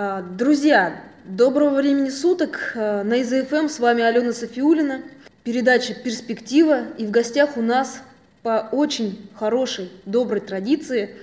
[0.00, 2.72] А, друзья, доброго времени суток.
[2.76, 5.02] А, на ИЗФМ с вами Алена Софиулина.
[5.42, 6.84] Передача «Перспектива».
[6.98, 8.00] И в гостях у нас
[8.44, 11.16] по очень хорошей, доброй традиции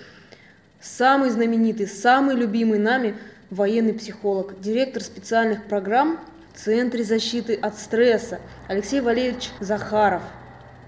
[0.82, 3.16] самый знаменитый, самый любимый нами
[3.50, 6.19] военный психолог, директор специальных программ
[6.53, 10.23] в Центре защиты от стресса Алексей Валерьевич Захаров,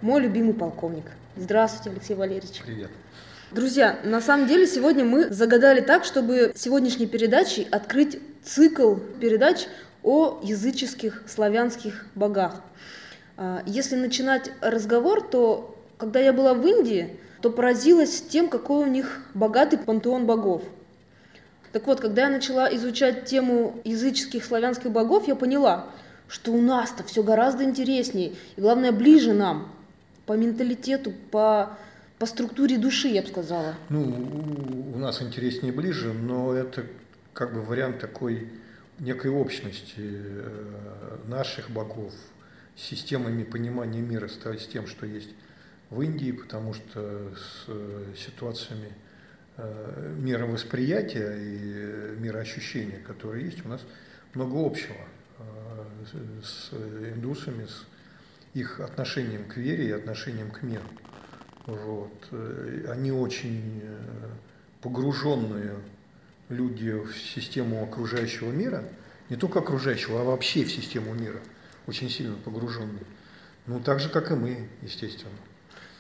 [0.01, 1.05] мой любимый полковник.
[1.38, 2.61] Здравствуйте, Алексей Валерьевич.
[2.65, 2.89] Привет.
[3.58, 9.65] Друзья, на самом деле сегодня мы загадали так, чтобы сегодняшней передачей открыть цикл передач
[10.04, 12.62] о языческих славянских богах.
[13.36, 18.92] А, если начинать разговор, то когда я была в Индии, то поразилась тем, какой у
[18.92, 20.62] них богатый пантеон богов.
[21.71, 25.87] Так вот, когда я начала изучать тему языческих славянских богов, я поняла,
[26.28, 29.74] что у нас-то все гораздо интереснее и, главное, ближе нам
[30.28, 31.76] по менталитету, по
[32.20, 33.76] по структуре души, я бы сказала.
[33.89, 36.86] Ну, у нас интереснее ближе, но это
[37.34, 38.50] как бы вариант такой
[39.00, 42.14] некой общности э, наших богов,
[42.76, 45.30] с системами понимания мира, с тем, что есть
[45.90, 48.92] в Индии, потому что с э, ситуациями
[49.58, 53.81] э, мировосприятия и мироощущения, которые есть, у нас
[54.34, 54.98] много общего
[56.44, 57.86] с индусами, с
[58.54, 60.86] их отношением к вере и отношением к миру.
[61.68, 62.28] Вот.
[62.32, 63.98] Э, они очень э,
[64.82, 65.76] погруженные
[66.50, 68.86] люди в систему окружающего мира,
[69.30, 71.40] не только окружающего, а вообще в систему мира,
[71.86, 73.04] очень сильно погруженные.
[73.66, 75.36] Ну, так же, как и мы, естественно.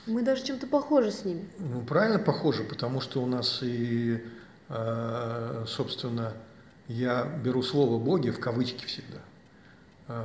[0.05, 1.45] Мы даже чем-то похожи с ними.
[1.59, 4.23] Ну, правильно похожи, потому что у нас и,
[4.69, 6.31] э, собственно,
[6.87, 9.19] я беру слово «боги» в кавычки всегда,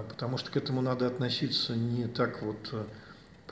[0.09, 2.73] потому что к этому надо относиться не так вот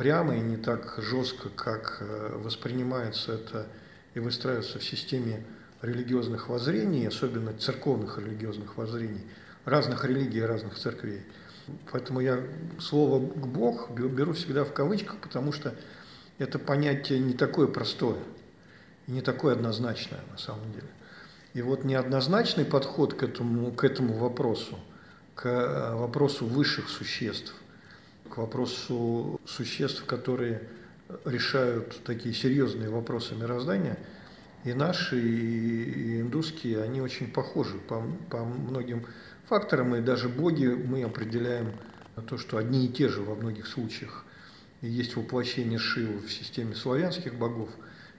[0.00, 3.66] прямо и не так жестко, как э, воспринимается это
[4.14, 5.44] и выстраивается в системе
[5.82, 9.20] религиозных воззрений, особенно церковных религиозных воззрений,
[9.66, 11.20] разных религий, разных церквей.
[11.92, 12.42] Поэтому я
[12.78, 15.74] слово «бог» беру всегда в кавычках, потому что
[16.38, 18.16] это понятие не такое простое
[19.06, 20.88] не такое однозначное на самом деле.
[21.52, 24.78] И вот неоднозначный подход к этому, к этому вопросу,
[25.34, 27.54] к э, вопросу высших существ,
[28.30, 30.62] к вопросу существ, которые
[31.24, 33.98] решают такие серьезные вопросы мироздания,
[34.64, 39.06] и наши, и индусские, они очень похожи по, по многим
[39.48, 41.72] факторам, и даже боги мы определяем
[42.28, 44.24] то, что одни и те же во многих случаях.
[44.82, 47.70] И есть воплощение Шивы в системе славянских богов,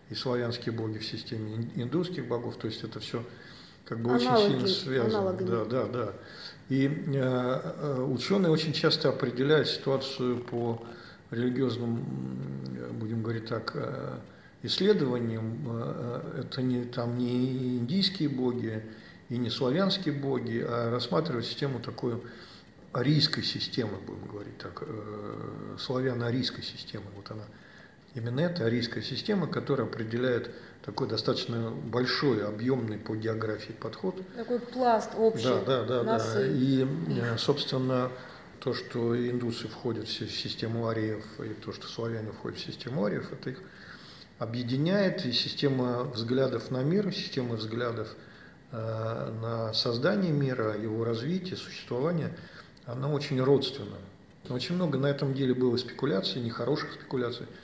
[0.10, 3.24] и славянские боги в системе индусских богов, то есть это все
[3.86, 5.20] как бы Аналоги, очень сильно связано.
[5.20, 5.48] Аналогами.
[5.48, 6.14] Да, да, да.
[6.72, 10.82] И э, э, ученые очень часто определяют ситуацию по
[11.30, 12.02] религиозным,
[12.94, 14.20] будем говорить так, э,
[14.64, 15.68] исследованиям.
[16.38, 18.86] Это не, там не индийские боги
[19.28, 22.24] и не славянские боги, а рассматривают систему такую
[22.94, 24.84] арийской системы, будем говорить так,
[25.78, 27.06] славяно-арийской системы.
[27.18, 27.44] Вот она.
[28.14, 30.52] Именно это арийская система, которая определяет
[30.84, 34.16] такой достаточно большой, объемный по географии подход.
[34.36, 35.46] Такой пласт общий.
[35.46, 36.04] Да, да, да.
[36.04, 36.46] да.
[36.46, 38.12] И, э, собственно,
[38.60, 43.32] то, что индусы входят в систему ариев, и то, что славяне входят в систему ариев,
[43.32, 43.60] это их
[44.40, 48.14] объединяет, и система взглядов на мир, система взглядов
[48.74, 52.36] э, на создание мира, его развитие, существование,
[52.86, 53.98] она очень родственна.
[54.50, 57.46] Очень много на этом деле было спекуляций, нехороших спекуляций–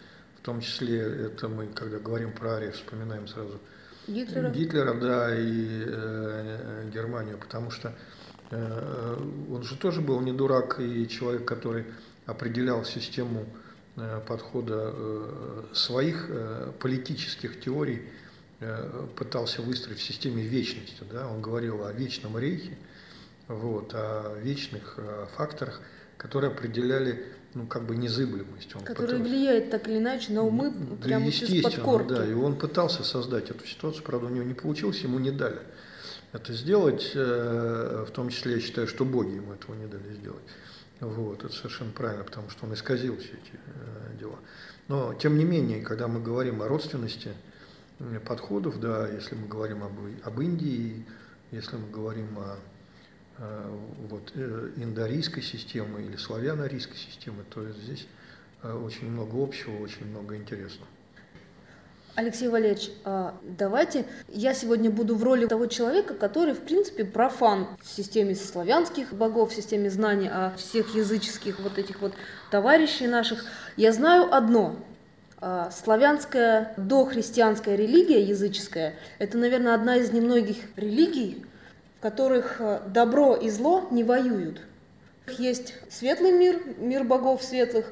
[0.47, 3.59] том числе это мы, когда говорим про Ария, вспоминаем сразу
[4.07, 7.93] Гитлера, Гитлера да, и э, Германию, потому что
[8.51, 9.17] э,
[9.51, 11.83] он же тоже был не дурак и человек, который
[12.25, 13.45] определял систему
[13.97, 18.03] э, подхода э, своих э, политических теорий,
[18.61, 21.03] э, пытался выстроить в системе вечности.
[21.11, 21.27] Да?
[21.27, 22.77] Он говорил о вечном рейхе,
[23.49, 25.81] вот, о вечных э, факторах,
[26.17, 28.75] которые определяли ну, как бы незыблемость.
[28.75, 29.23] Он Который пытался...
[29.23, 32.09] влияет так или иначе на умы да, прямо из-под корки.
[32.09, 35.61] Да, и он пытался создать эту ситуацию, правда, у него не получилось, ему не дали
[36.33, 40.43] это сделать, э, в том числе я считаю, что боги ему этого не дали сделать.
[40.99, 44.39] Вот, это совершенно правильно, потому что он исказил все эти э, дела.
[44.87, 47.31] Но, тем не менее, когда мы говорим о родственности
[48.25, 49.93] подходов, да, если мы говорим об,
[50.23, 51.05] об Индии,
[51.51, 52.57] если мы говорим о
[54.09, 58.07] вот, э, индоарийской системы или славяно-арийской системы, то здесь
[58.63, 60.87] э, очень много общего, очень много интересного.
[62.15, 67.67] Алексей Валерьевич, а давайте я сегодня буду в роли того человека, который, в принципе, профан
[67.79, 72.13] в системе славянских богов, в системе знаний о всех языческих вот этих вот
[72.49, 73.45] товарищей наших.
[73.75, 74.77] Я знаю одно.
[75.39, 81.45] А, славянская дохристианская религия языческая– это, наверное, одна из немногих религий,
[81.97, 84.61] в которых э, добро и зло не воюют.
[85.37, 87.91] Есть светлый мир, мир богов светлых,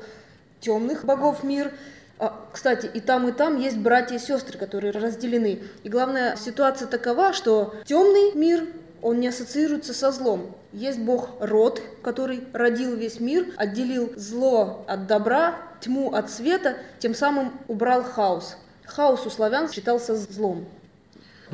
[0.61, 1.73] темных богов мир.
[2.17, 5.61] А, кстати, и там, и там есть братья и сестры, которые разделены.
[5.83, 8.67] И главная ситуация такова, что темный мир,
[9.01, 10.55] он не ассоциируется со злом.
[10.71, 17.13] Есть бог Род, который родил весь мир, отделил зло от добра, тьму от света, тем
[17.13, 18.57] самым убрал хаос.
[18.85, 20.65] Хаос у славян считался злом.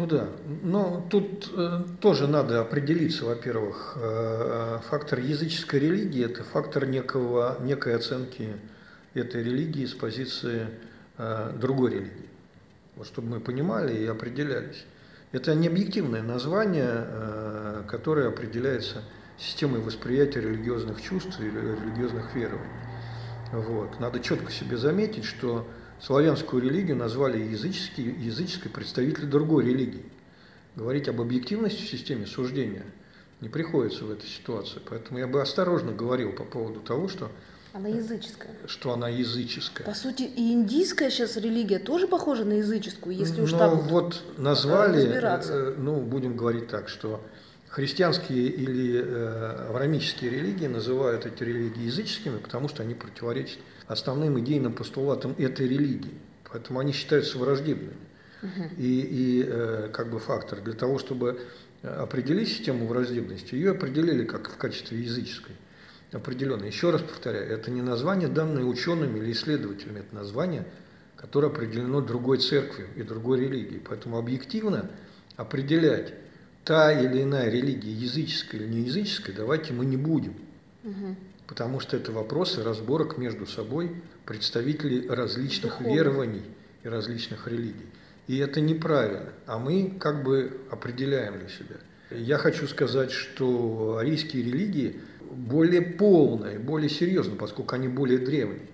[0.02, 0.30] Ну да,
[0.64, 7.96] но тут э, тоже надо определиться, во-первых, э, фактор языческой религии– это фактор некого, некой
[7.96, 8.56] оценки
[9.14, 10.70] этой религии с позиции
[11.20, 12.30] э, другой религии.
[12.96, 14.86] Вот чтобы мы понимали и определялись.
[15.34, 19.04] Это не объективное название, э, которое определяется
[19.38, 22.66] системой восприятия религиозных чувств или религиозных верований.
[23.52, 24.00] Вот.
[24.00, 25.68] Надо четко себе заметить, что
[26.04, 30.06] славянскую религию назвали языческой, языческой представители другой религии.
[30.76, 32.86] Говорить об объективности в системе суждения
[33.42, 34.80] не приходится в этой ситуации.
[34.90, 37.30] Поэтому я бы осторожно говорил по поводу того, что
[37.74, 38.52] она языческая.
[38.68, 39.86] Что она языческая.
[39.86, 43.90] По сути, и индийская сейчас религия тоже похожа на языческую, если уж Но так вот,
[43.90, 47.22] вот назвали, э, ну, будем говорить так, что
[47.70, 54.74] христианские или э, аврамические религии называют эти религии языческими, потому что они противоречат основным идейным
[54.74, 56.14] постулатам этой религии.
[56.52, 57.96] Поэтому они считаются враждебными.
[58.42, 58.64] Угу.
[58.78, 61.40] И, и э, как бы фактор для того, чтобы
[61.84, 65.56] определить систему враждебности, ее определили как в качестве языческой
[66.12, 66.68] определенной.
[66.68, 70.66] Еще раз повторяю, это не название, данное учеными или исследователями, это название,
[71.16, 73.82] которое определено другой церковью и другой религией.
[73.88, 74.90] Поэтому объективно
[75.38, 76.14] определять,
[76.66, 80.36] та или иная религия языческая или не языческая, давайте мы не будем.
[80.84, 81.16] Угу
[81.52, 83.92] потому что это вопросы разборок между собой
[84.26, 85.94] представителей различных Духовно.
[85.94, 86.44] верований
[86.82, 87.88] и различных религий.
[88.28, 91.76] И это неправильно, а мы как бы определяем для себя.
[92.10, 98.70] Я хочу сказать, что арийские религии более полные, более серьезно, поскольку они более древние,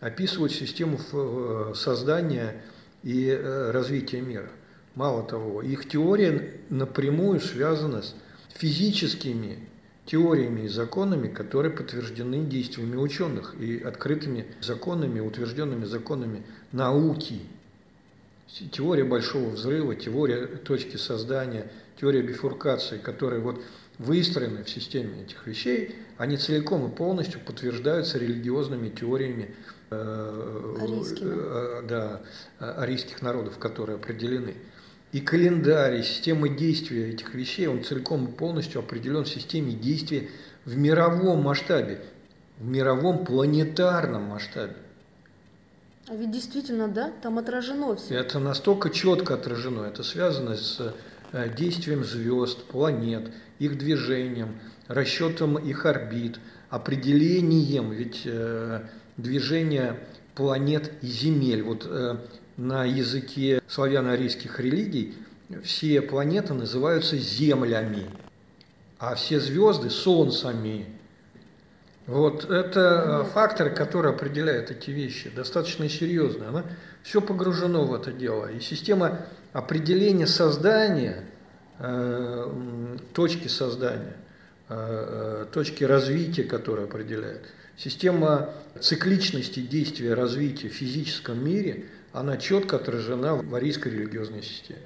[0.00, 2.62] описывают систему э, создания
[3.02, 4.50] и э, развития мира.
[4.94, 8.14] Мало того, их теория напрямую связана с
[8.54, 9.67] физическими
[10.08, 17.40] теориями и законами, которые подтверждены действиями ученых и открытыми законами, утвержденными законами науки.
[18.72, 21.70] Теория большого взрыва, теория точки создания,
[22.00, 23.60] теория бифуркации, которые вот
[23.98, 29.54] выстроены в системе этих вещей, они целиком и полностью подтверждаются религиозными теориями
[29.90, 32.22] э, э, да,
[32.58, 34.54] арийских народов, которые определены.
[35.12, 40.28] И календарь, и система действия этих вещей, он целиком и полностью определен в системе действия
[40.66, 42.02] в мировом масштабе,
[42.58, 44.76] в мировом планетарном масштабе.
[46.08, 48.16] А ведь действительно, да, там отражено все.
[48.16, 50.94] Это настолько четко отражено, это связано с
[51.32, 54.58] э, действием звезд, планет, их движением,
[54.88, 56.38] расчетом их орбит,
[56.70, 58.82] определением, ведь э,
[59.16, 59.98] движение
[60.34, 61.62] планет и земель.
[61.62, 62.16] Вот э,
[62.58, 65.14] на языке славяно-арийских религий
[65.62, 68.04] все планеты называются землями,
[68.98, 70.86] а все звезды– солнцами.
[72.06, 76.48] Вот это э, фактор, который определяет эти вещи, достаточно серьезно.
[76.48, 76.64] Она
[77.02, 78.50] все погружено в это дело.
[78.50, 81.24] И система определения создания,
[81.78, 84.16] э, точки создания,
[84.68, 87.42] э, точки развития, которая определяет,
[87.76, 88.50] система
[88.80, 94.80] цикличности действия развития в физическом мире– она четко отражена в арийской религиозной системе.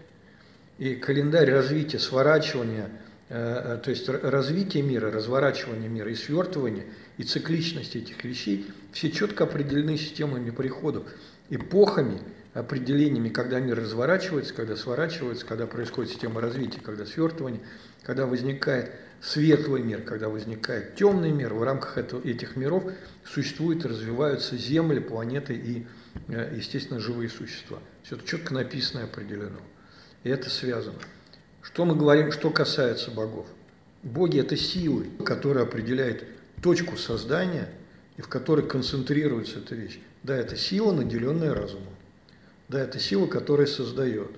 [0.79, 2.91] И календарь развития, сворачивания,
[3.29, 6.87] э, э, то есть развитие мира, разворачивание мира и свертывание,
[7.19, 11.05] и цикличность этих вещей, все четко определены системами приходов,
[11.51, 12.21] эпохами,
[12.55, 17.61] определениями, когда мир разворачивается, когда сворачивается, когда происходит система развития, когда свертывание,
[18.03, 18.91] когда возникает
[19.23, 22.85] светлый мир, когда возникает темный мир, в рамках этого, этих миров
[23.25, 27.79] существуют и развиваются Земли, планеты и Э, естественно, живые существа.
[28.03, 29.61] Все это четко написано и определено.
[30.25, 30.99] И это связано.
[31.63, 33.47] Что мы говорим, что касается богов?
[34.03, 36.25] Боги– это силы, которые определяют
[36.61, 37.69] точку создания
[38.17, 40.01] и в которой концентрируется эта вещь.
[40.23, 41.95] Да, это сила, наделенная разумом.
[42.69, 44.31] Да, это сила, которая создает.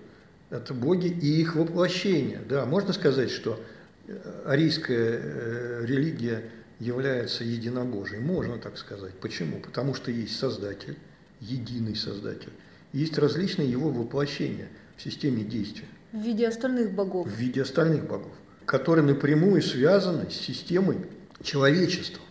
[0.51, 2.41] Это боги и их воплощение.
[2.49, 3.61] Да, можно сказать, что
[4.07, 6.45] э, арийская э, религия
[6.79, 8.21] является единобожией.
[8.21, 9.15] Можно так сказать.
[9.21, 9.61] Почему?
[9.61, 10.99] Потому что есть Создатель,
[11.41, 12.53] единый Создатель.
[12.93, 15.89] Есть различные его воплощения в системе действия.
[16.13, 17.27] В виде остальных богов.
[17.27, 18.33] В виде остальных богов,
[18.67, 20.99] которые напрямую связаны с системой
[21.43, 22.23] человечества.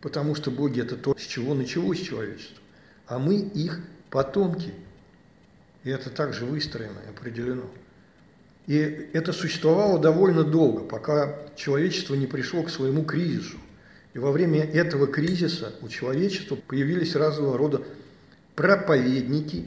[0.00, 2.62] Потому что боги– это то, с чего началось человечество.
[3.06, 3.80] А мы их
[4.10, 4.72] потомки.
[5.84, 7.70] И это также выстроено и определено.
[8.66, 8.76] И
[9.12, 13.58] это существовало довольно долго, пока человечество не пришло к своему кризису.
[14.12, 17.82] И во время этого кризиса у человечества появились разного рода
[18.56, 19.64] проповедники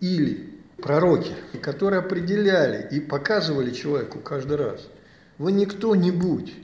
[0.00, 4.88] или пророки, которые определяли и показывали человеку каждый раз,
[5.36, 6.54] вы не кто-нибудь,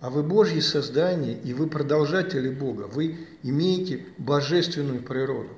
[0.00, 5.50] а вы Божье создание, и вы продолжатели Бога, вы имеете божественную природу.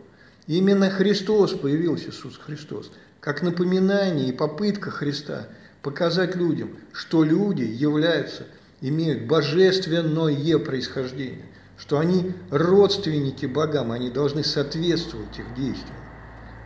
[0.47, 5.49] И именно Христос появился, Иисус Христос, как напоминание и попытка Христа
[5.83, 8.47] показать людям, что люди являются,
[8.80, 11.47] имеют божественное происхождение,
[11.78, 15.97] что они родственники богам, они должны соответствовать их действиям,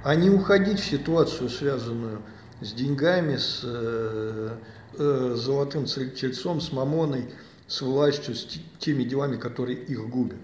[0.04, 2.22] а не уходить в ситуацию, связанную
[2.60, 4.56] с деньгами, с э,
[4.98, 7.26] э, золотым тельцом, с мамоной,
[7.66, 8.46] с властью, с
[8.78, 10.38] теми делами, которые их губят.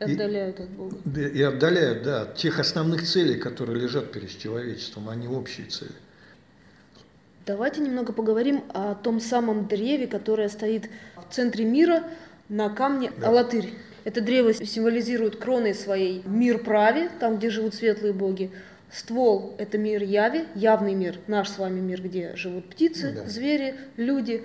[0.00, 0.96] И отдаляют от Бога.
[1.16, 5.90] И отдаляют, да, от тех основных целей, которые лежат перед человечеством, а не общие цели.
[7.46, 12.04] Давайте немного поговорим о том самом древе, которое стоит в центре мира
[12.48, 13.28] на камне да.
[13.28, 13.74] Алатырь.
[14.04, 18.50] Это древо символизирует кроной своей мир праве, там, где живут светлые боги.
[18.90, 23.28] Ствол– это мир яви, явный мир, наш с вами мир, где живут птицы, да.
[23.28, 24.44] звери, люди.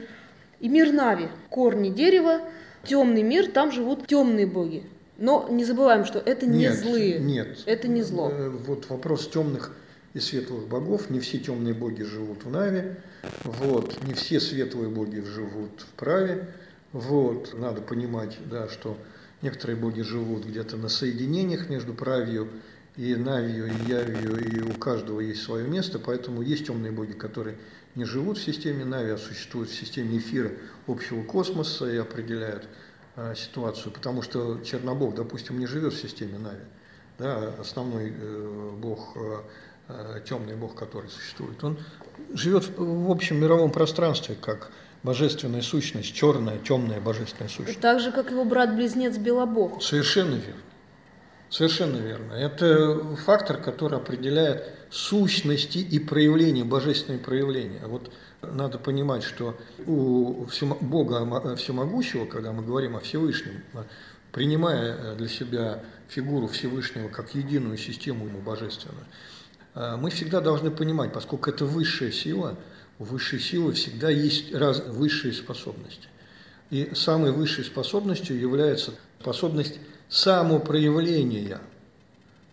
[0.60, 2.42] И мир нави– корни дерева,
[2.84, 4.84] темный мир, там живут темные боги.
[5.18, 7.20] Но не забываем, что это не нет, злые.
[7.20, 7.60] Нет.
[7.66, 8.30] Это не зло.
[8.32, 9.74] Э, вот вопрос темных
[10.14, 11.10] и светлых богов.
[11.10, 12.96] Не все темные боги живут в Нави.
[13.44, 14.04] Вот.
[14.06, 16.48] Не все светлые боги живут в праве.
[16.94, 17.56] Вот.
[17.58, 18.98] Надо понимать, да, что
[19.42, 22.48] некоторые боги живут где-то на соединениях между правью
[22.96, 27.58] и Навью, и Явью, и у каждого есть свое место, поэтому есть темные боги, которые
[27.96, 30.52] не живут в системе Нави, а существуют в системе эфира
[30.88, 32.68] общего космоса и определяют
[33.16, 36.64] э, ситуацию, потому что Чернобог, допустим, не живет в системе Нави.
[37.18, 39.38] Да, основной э, бог, э,
[39.90, 41.80] э темный бог, который существует, он
[42.34, 44.72] живет в общем мировом пространстве, как
[45.04, 47.80] божественная сущность, черная, темная божественная сущность.
[47.80, 49.84] Так же, как его брат-близнец Белобог.
[49.84, 50.62] Совершенно верно.
[51.50, 52.34] Совершенно верно.
[52.34, 57.82] Это фактор, который определяет сущности и проявления, божественные проявления.
[57.86, 59.56] Вот надо понимать, что
[59.86, 60.48] у
[60.82, 63.64] Бога Всемогущего, когда мы говорим о Всевышнем,
[64.32, 69.06] принимая для себя фигуру Всевышнего как единую систему ему божественную,
[70.00, 72.58] мы всегда должны понимать, поскольку это высшая сила,
[73.00, 76.08] высшей силы всегда есть раз, высшие способности.
[76.70, 81.60] И самой высшей способностью является способность самопроявления,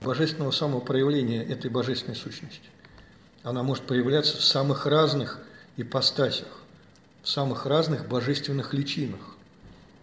[0.00, 2.68] божественного самопроявления этой божественной сущности.
[3.42, 5.40] Она может проявляться в самых разных
[5.76, 6.48] ипостасях,
[7.22, 9.20] в самых разных божественных личинах.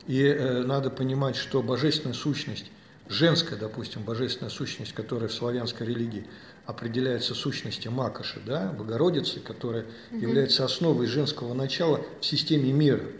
[0.08, 2.66] И э, надо понимать, что божественная сущность,
[3.10, 6.26] женская, допустим, божественная сущность, которая в славянской религии
[6.66, 10.20] определяется сущностью Макоши, да, Богородицы, которая угу.
[10.20, 13.04] является основой женского начала в системе мира–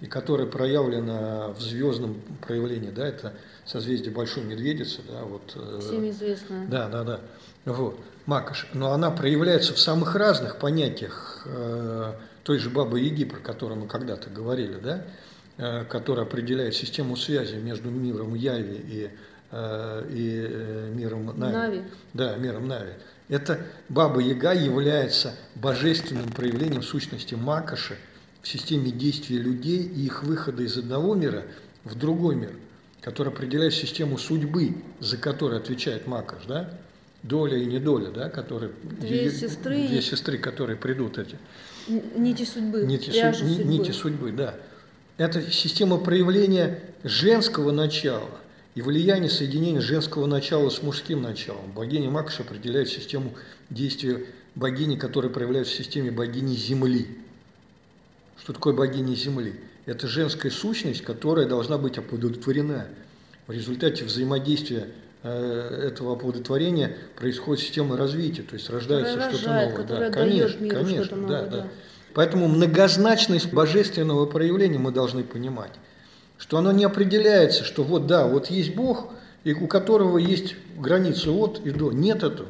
[0.00, 3.32] и которая проявлена в звездном проявлении, да, это
[3.64, 5.52] созвездие Большой Медведицы, да, вот.
[5.54, 6.66] Э, Всем известно.
[6.68, 7.20] Да, да, да.
[7.64, 8.68] Вот, Макаш.
[8.74, 12.12] Но она проявляется в самых разных понятиях э,
[12.42, 15.02] той же Бабы Яги, про которую мы когда-то говорили, да,
[15.56, 19.10] э, которая определяет систему связи между миром Яви и,
[20.10, 21.52] и э, миром Нави.
[21.52, 21.82] Нави.
[22.14, 22.92] Да, миром Нави.
[23.28, 27.96] Это Баба Яга является божественным проявлением сущности Макоши,
[28.42, 31.44] в системе действия людей и их выхода из одного мира
[31.84, 32.52] в другой мир,
[33.00, 36.70] который определяет систему судьбы, за которую отвечает Макаш, да?
[37.24, 41.36] доля и недоля, да, которые две ее, сестры, две сестры, которые придут эти
[41.88, 43.64] нити судьбы, нити, су, судьбы.
[43.64, 44.54] нити судьбы, да.
[45.16, 48.30] Это система проявления женского начала
[48.76, 51.72] и влияние соединения женского начала с мужским началом.
[51.74, 53.32] Богиня Макаш определяет систему
[53.70, 57.08] действия богини, которая проявляется в системе богини Земли.
[58.38, 59.54] Что такое богиня Земли?
[59.86, 62.86] Это женская сущность, которая должна быть оплодотворена.
[63.46, 64.90] В результате взаимодействия
[65.22, 69.84] э, этого оплодотворения происходит система развития, то есть рождается что-то новое.
[69.84, 71.68] Да, конечно, миру конечно, новое, да, да.
[72.12, 75.72] Поэтому многозначность божественного проявления мы должны понимать,
[76.38, 79.08] что оно не определяется, что вот да, вот есть Бог,
[79.44, 81.92] и у которого есть границы от и до.
[81.92, 82.48] Нет этого.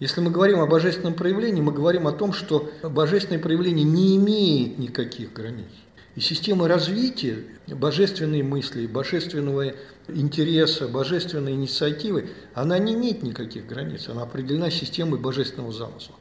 [0.00, 4.78] Если мы говорим о божественном проявлении, мы говорим о том, что божественное проявление не имеет
[4.78, 5.66] никаких границ.
[6.14, 9.72] И система развития божественной мысли, божественного
[10.08, 16.16] интереса, божественной инициативы, она не имеет никаких границ, она определена системой божественного замысла.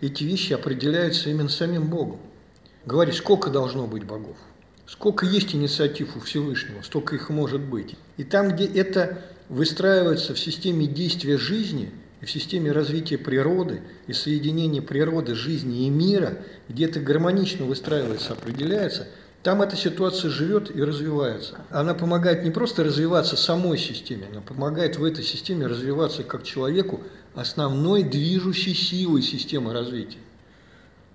[0.00, 2.20] Эти вещи определяются именно самим Богом.
[2.86, 4.36] Говорит, сколько должно быть богов,
[4.86, 7.96] сколько есть инициатив у Всевышнего, столько их может быть.
[8.16, 11.90] И там, где это выстраивается в системе действия жизни–
[12.22, 18.32] и в системе развития природы, и соединения природы, жизни и мира, где это гармонично выстраивается,
[18.32, 19.08] определяется,
[19.42, 21.58] там эта ситуация живет и развивается.
[21.68, 27.00] Она помогает не просто развиваться самой системе, она помогает в этой системе развиваться как человеку
[27.34, 30.20] основной движущей силой системы развития.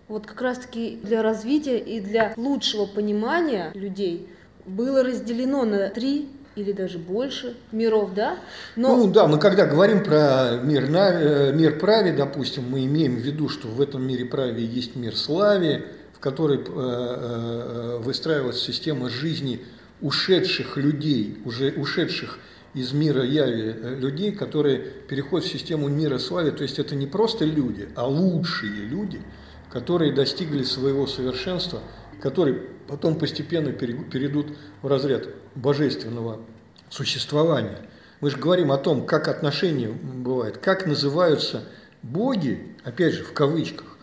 [0.07, 4.29] Вот как раз-таки для развития и для лучшего понимания людей
[4.65, 8.37] было разделено на три или даже больше миров, да?
[8.77, 8.95] Но...
[8.95, 13.19] Ну да, мы когда говорим про мир, на, э, мир праве, допустим, мы имеем в
[13.19, 19.09] виду, что в этом мире праве есть мир славе, в которой э, э, выстраивается система
[19.09, 19.59] жизни
[20.01, 22.39] ушедших людей, уже ушедших
[22.73, 26.51] из мира яви людей, которые переходят в систему мира славы.
[26.51, 29.21] То есть это не просто люди, а лучшие люди,
[29.69, 31.81] которые достигли своего совершенства,
[32.21, 32.55] которые
[32.87, 34.47] потом постепенно перейдут
[34.81, 36.41] в разряд божественного
[36.89, 37.87] существования.
[38.21, 41.63] Мы же говорим о том, как отношения бывают, как называются
[42.01, 43.97] боги, опять же, в кавычках,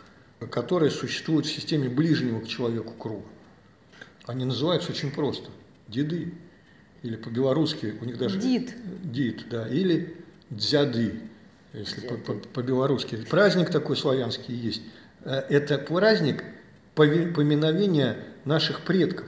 [0.51, 3.27] которые существуют в системе ближнего к человеку круга.
[4.27, 5.51] Они называются очень просто.
[5.89, 6.35] Деды.
[7.03, 8.39] Или по-белорусски у них даже...
[8.39, 8.75] Дид.
[9.03, 9.69] Дид, да.
[9.69, 10.17] Или
[10.49, 11.21] дзяды,
[11.73, 12.07] если
[12.55, 13.17] по-белорусски.
[13.17, 14.83] -по Праздник такой славянский есть.
[15.25, 16.45] Э, это праздник
[16.95, 19.27] поминовения наших предков,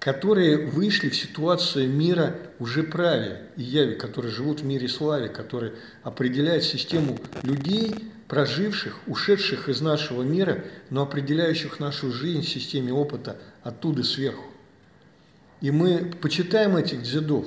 [0.00, 5.74] которые вышли в ситуацию мира уже праве и яви, которые живут в мире славе, которые
[6.02, 7.94] определяют систему людей,
[8.26, 14.46] проживших, ушедших из нашего мира, но определяющих нашу жизнь в системе опыта оттуда сверху.
[15.60, 17.46] И мы почитаем этих дзедов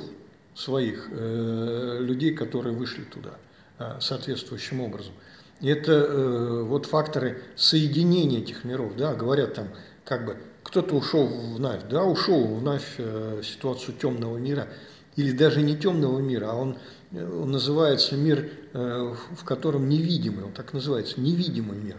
[0.55, 3.31] своих, э, людей, которые вышли туда
[3.77, 5.13] э, соответствующим образом.
[5.61, 9.67] Это э, вот факторы соединения этих миров, да, говорят там,
[10.05, 14.67] как бы кто-то ушел в Навь, да, ушел в Навь э, ситуацию темного мира,
[15.17, 16.77] или даже не темного мира, а он,
[17.11, 21.97] э, он называется мир, э, в котором невидимый, он так называется, невидимый мир.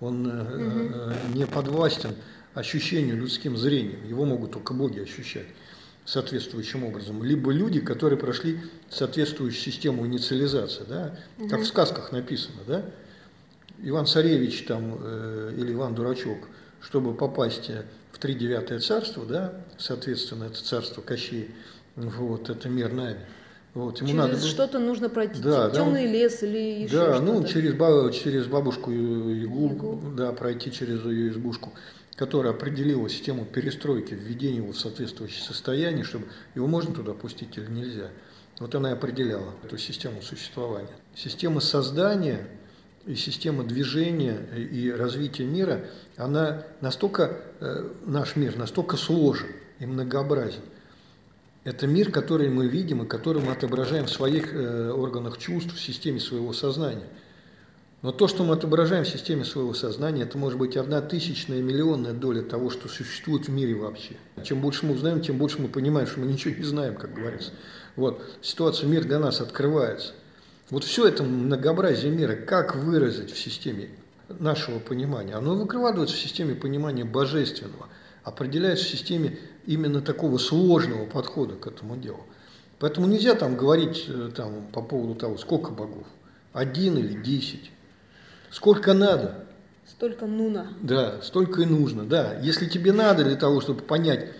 [0.00, 2.14] Он э, э, не подвластен
[2.54, 5.46] ощущению людским зрением, его могут только боги ощущать
[6.12, 8.60] соответствующим образом, либо люди, которые прошли
[8.90, 11.48] соответствующую систему инициализации, да, угу.
[11.48, 12.84] как в сказках написано, да,
[13.82, 16.48] Иван Царевич там э, или Иван Дурачок,
[16.82, 17.70] чтобы попасть
[18.12, 21.50] в тридевятое царство, да, соответственно, это царство Кощей,
[21.96, 23.16] вот, это мир Нави.
[23.72, 27.42] Вот, ему через надо что-то нужно пройти, да, темный да, лес или еще Да, ну,
[27.46, 27.74] через,
[28.14, 31.72] через бабушку Ягу, Ягу, да, пройти через ее избушку,
[32.16, 37.66] которая определила систему перестройки, введения его в соответствующее состояние, чтобы его можно туда пустить или
[37.66, 38.10] нельзя.
[38.58, 40.94] Вот она и определяла эту систему существования.
[41.14, 42.48] Система создания
[43.06, 49.48] и система движения и развития мира, она настолько, э, наш мир настолько сложен
[49.80, 50.62] и многообразен.
[51.64, 55.80] Это мир, который мы видим и который мы отображаем в своих э, органах чувств, в
[55.80, 57.06] системе своего сознания.
[58.02, 62.12] Но то, что мы отображаем в системе своего сознания, это может быть одна тысячная, миллионная
[62.12, 64.16] доля того, что существует в мире вообще.
[64.42, 67.52] Чем больше мы узнаем, тем больше мы понимаем, что мы ничего не знаем, как говорится.
[67.94, 70.14] Вот, ситуация, мир для нас открывается.
[70.68, 73.90] Вот все это многообразие мира, как выразить в системе
[74.28, 75.34] нашего понимания?
[75.34, 77.86] Оно выкладывается в системе понимания божественного,
[78.24, 82.24] определяется в системе именно такого сложного подхода к этому делу.
[82.80, 86.06] Поэтому нельзя там говорить э, там, по поводу того, сколько богов,
[86.52, 87.70] один или десять,
[88.52, 89.44] сколько надо.
[89.88, 90.68] Столько нуна.
[90.80, 92.38] Да, столько и нужно, да.
[92.40, 94.30] Если тебе надо для того, чтобы понять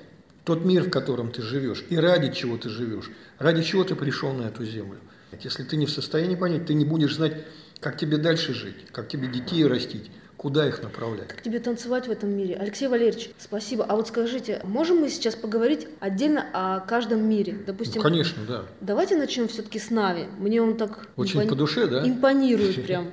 [0.44, 4.32] тот мир, в котором ты живешь, и ради чего ты живешь, ради чего ты пришел
[4.32, 4.98] на эту землю–
[5.40, 7.32] если ты не в состоянии понять, ты не будешь знать,
[7.80, 11.28] как тебе дальше жить, как тебе детей растить, куда их направлять.
[11.28, 12.56] Как тебе танцевать в этом мире?
[12.56, 13.84] Алексей Валерьевич, спасибо.
[13.84, 17.56] А вот скажите, можем мы сейчас поговорить отдельно о каждом мире?
[17.66, 18.62] Допустим, ну, конечно, да.
[18.80, 20.26] Давайте начнем все-таки с Нави.
[20.38, 21.48] Мне он так Очень импони...
[21.48, 22.06] по душе, да?
[22.06, 23.10] импонирует прям.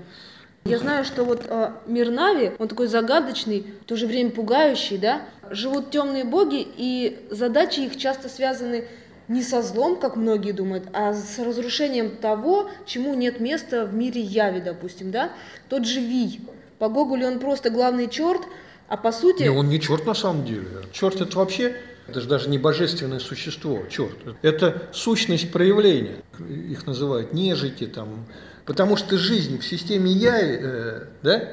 [0.66, 4.98] Я знаю, что вот э, мир Нави, он такой загадочный, в то же время пугающий,
[4.98, 5.22] да?
[5.50, 8.86] Живут темные боги, и задачи их часто связаны
[9.28, 14.22] не со злом, как многие думают, а с разрушением того, чему нет места в мире
[14.22, 15.32] яви, допустим, да?
[15.70, 16.42] Тот же Вий.
[16.78, 18.42] По Гоголю он просто главный черт,
[18.88, 19.44] а по сути...
[19.44, 20.66] Не, он не черт на самом деле.
[20.92, 21.76] Черт это вообще,
[22.10, 24.18] это же даже не божественное существо, черт.
[24.42, 26.18] Это сущность проявления.
[26.70, 28.26] Их называют нежити там.
[28.66, 31.44] Потому что жизнь в системе яви, э, да,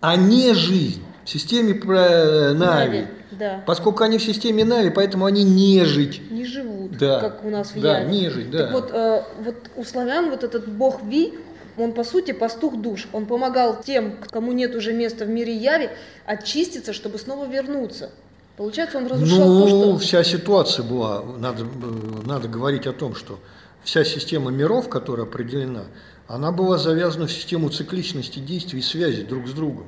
[0.00, 2.98] а не жизнь в системе про э, Нави.
[2.98, 3.06] Нави
[3.38, 3.62] да.
[3.66, 6.22] Поскольку они в системе Нави, поэтому они не жить.
[6.30, 7.20] Не живут, да.
[7.20, 8.64] как у нас в Да, не жить, да.
[8.64, 11.34] Так вот, э, вот у славян вот этот бог Ви,
[11.76, 13.08] он по сути пастух душ.
[13.12, 15.90] Он помогал тем, кому нет уже места в мире Яви,
[16.24, 18.10] очиститься, чтобы снова вернуться.
[18.56, 19.98] Получается, он разрушал ну, то, что...
[19.98, 21.64] вся ситуация была, надо,
[22.24, 23.40] надо говорить о том, что
[23.82, 25.84] вся система миров, которая определена,
[26.28, 29.86] она была завязана в систему цикличности действий и связи друг с другом,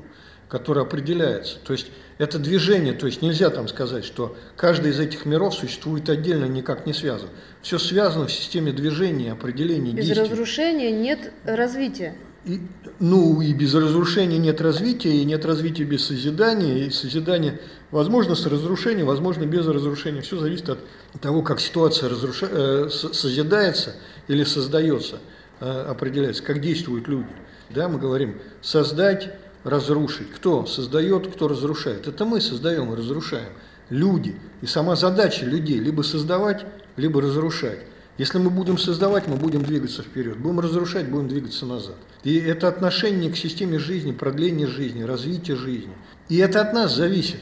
[0.49, 1.59] которая определяется.
[1.65, 1.87] То есть
[2.19, 6.87] это движение, то есть нельзя там сказать, что каждый из этих миров существует отдельно, никак
[6.87, 7.29] не связан.
[7.63, 10.25] Все связано в системе движения, определения Без действий.
[10.25, 12.17] разрушения нет развития.
[12.47, 12.61] И,
[13.01, 18.47] ну и без разрушения нет развития, и нет развития без созидания, и созидание возможно с
[18.47, 20.23] разрушением, возможно без разрушения.
[20.23, 20.79] Все зависит от
[21.21, 22.47] того, как ситуация разруша...
[22.49, 23.97] э, созидается
[24.29, 25.19] или создается,
[25.59, 27.27] э, определяется, как действуют люди.
[27.71, 29.33] Да, мы говорим создать,
[29.65, 30.31] разрушить.
[30.31, 32.07] Кто создает, кто разрушает.
[32.07, 33.49] Это мы создаем и разрушаем.
[33.91, 34.37] Люди.
[34.63, 36.65] И сама задача людей либо создавать,
[36.97, 37.81] либо разрушать.
[38.19, 40.39] Если мы будем создавать, мы будем двигаться вперед.
[40.39, 41.97] Будем разрушать, будем двигаться назад.
[42.27, 45.93] И это отношение к системе жизни, продление жизни, развитие жизни.
[46.29, 47.39] И это от нас зависит,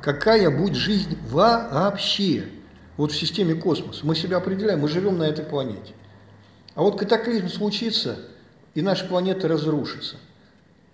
[0.00, 2.46] какая будет жизнь вообще.
[2.96, 4.00] Вот в системе космоса.
[4.06, 5.92] Мы себя определяем, мы живем на этой планете.
[6.74, 8.16] А вот катаклизм случится,
[8.74, 10.16] и наша планета разрушится.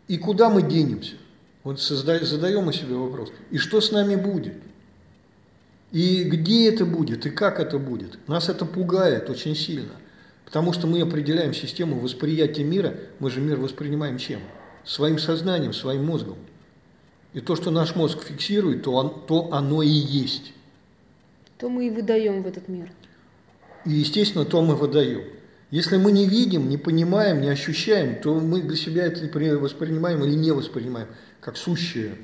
[0.08, 1.14] И куда мы денемся?
[1.62, 3.30] Вот задаем мы себе вопрос.
[3.52, 4.54] И что с нами будет?
[5.92, 8.26] И где это будет, и как это будет.
[8.26, 9.92] Нас это пугает очень сильно.
[10.50, 14.40] Потому что мы определяем систему восприятия мира, мы же мир воспринимаем чем?
[14.84, 16.38] Своим сознанием, своим мозгом.
[17.34, 20.52] И то, что наш мозг фиксирует, то, он, то оно и есть.
[21.56, 22.90] То мы и выдаем в этот мир.
[23.84, 25.22] И, естественно, то мы выдаем.
[25.70, 29.20] Если мы не видим, не понимаем, не ощущаем, то мы для себя это
[29.56, 31.06] воспринимаем или не воспринимаем,
[31.40, 32.16] как сущее,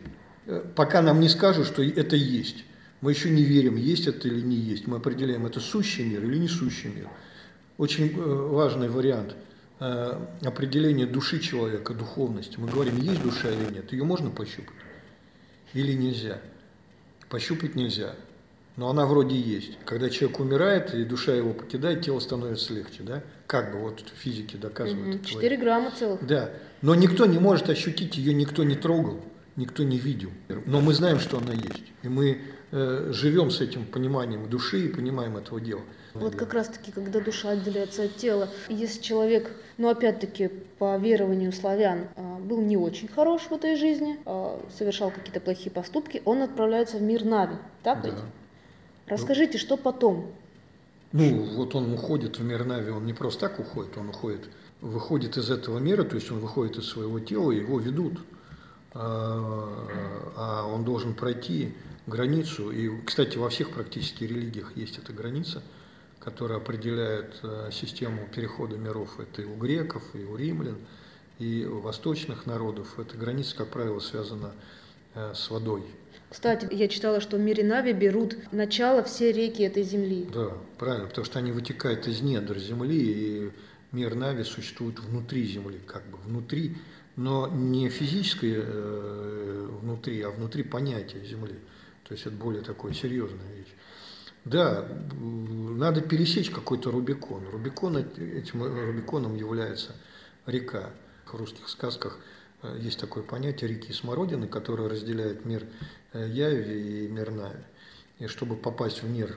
[0.47, 2.65] э, пока нам не скажут, что это есть.
[3.01, 4.89] Мы еще не верим, есть это или не есть.
[4.89, 7.09] Мы определяем, это сущий мир или не сущий мир.
[7.79, 9.37] Очень э, важный вариант
[9.81, 12.57] э, определения души человека, духовности.
[12.59, 13.93] Мы говорим, есть душа или нет.
[13.93, 14.75] Ее можно пощупать
[15.77, 16.41] или нельзя?
[17.29, 18.15] Пощупать нельзя,
[18.77, 19.79] но она вроде есть.
[19.85, 23.23] Когда человек умирает и душа его покидает, тело становится легче, да?
[23.47, 25.17] Как бы вот физики доказывают.
[25.17, 25.25] Угу.
[25.25, 26.27] 4 грамма целых.
[26.27, 26.51] Да,
[26.83, 29.21] но никто не может ощутить, ее никто не трогал,
[29.57, 30.31] никто не видел.
[30.67, 34.89] Но мы знаем, что она есть, и мы э, живем с этим пониманием души и
[34.89, 35.83] понимаем этого дела.
[36.21, 40.49] Вот как раз-таки, когда душа отделяется от тела, если человек, ну опять-таки,
[40.79, 45.71] по верованию славян, а, был не очень хорош в этой жизни, а, совершал какие-то плохие
[45.71, 48.09] поступки, он отправляется в мир Нави, так Да.
[48.09, 48.19] ведь?
[49.07, 50.27] Расскажите, что потом?
[51.13, 54.49] Ну, вот он уходит в мир Нави, он не просто так уходит, он уходит,
[54.81, 58.19] выходит из этого мира, то есть он выходит из своего тела, его ведут.
[58.93, 59.69] А
[60.37, 61.75] а он должен пройти
[62.07, 65.63] границу, и, кстати, во всех практически религиях есть эта граница,
[66.27, 69.21] которая определяет э, систему перехода миров.
[69.21, 70.77] Это и у греков, и у римлян,
[71.39, 72.99] и у восточных народов.
[72.99, 74.53] Эта граница, как правило, связана
[75.15, 75.85] э, с водой.
[76.29, 80.29] Кстати, я читала, что в мире Нави берут начало все реки этой земли.
[80.35, 83.51] Да, правильно, потому что они вытекают из недр Земли, и
[83.93, 86.77] мир Нави существует внутри Земли, как бы внутри,
[87.15, 91.55] но не физическое э, внутри, а внутри понятия Земли.
[92.03, 93.73] То есть это более такое серьезная вещь.
[94.47, 97.43] Да, надо пересечь какой-то Рубикон.
[97.51, 99.93] Рубикон, этим Рубиконом является
[100.47, 100.91] река.
[101.27, 102.21] В русских сказках
[102.63, 105.67] э, есть такое понятие реки Смородины, которое разделяет мир
[106.13, 107.59] э, Яви и мир Нави.
[108.21, 109.37] И чтобы попасть в мир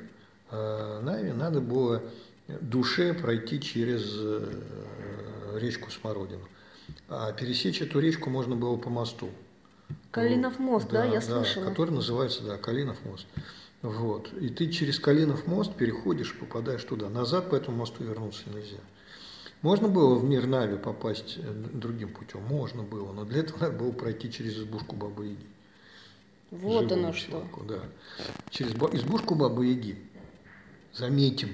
[0.52, 2.04] э, Нави, надо было
[2.48, 4.16] душе пройти через
[5.56, 6.48] речку Смородину.
[7.08, 9.30] А пересечь эту речку можно было по мосту.
[10.12, 11.66] Калинов мост, да, я да, слышала.
[11.66, 13.26] который называется, да, Калинов мост.
[13.82, 14.34] Вот.
[14.34, 17.10] И ты через Калинов мост переходишь, попадаешь туда.
[17.10, 18.80] Назад по этому мосту вернуться нельзя.
[19.62, 21.42] Можно было в мир Нави попасть э,
[21.74, 22.42] другим путем?
[22.44, 25.48] Можно было, но для этого надо было пройти через избушку Бабы Яги.
[26.52, 27.32] Вот Живому оно что.
[27.32, 27.80] человеку, Да.
[28.50, 29.98] Через избушку Бабы Яги,
[30.94, 31.50] заметим,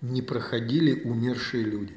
[0.00, 1.94] не проходили умершие люди.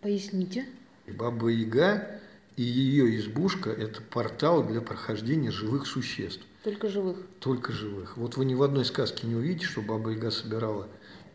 [0.00, 0.66] Поясните.
[1.06, 2.20] И Баба Яга
[2.56, 6.44] и ее избушка– это портал для прохождения живых существ.
[6.64, 7.18] Только живых.
[7.40, 8.16] Только живых.
[8.16, 10.88] Вот вы ни в одной сказке не увидите, что Баба Яга собирала,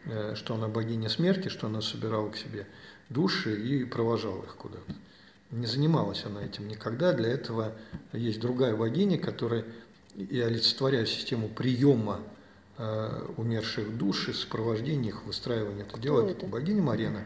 [0.05, 2.67] э, что она богиня смерти, что она собирала к себе
[3.09, 4.91] души и провожала их куда-то.
[5.51, 7.13] Не занималась она этим никогда.
[7.13, 7.73] Для этого
[8.11, 9.65] есть другая богиня, которая
[10.15, 12.21] и олицетворяет систему приема
[12.79, 16.47] э, умерших душ и сопровождения их, выстраивания это делает это?
[16.47, 17.23] богиня Марена.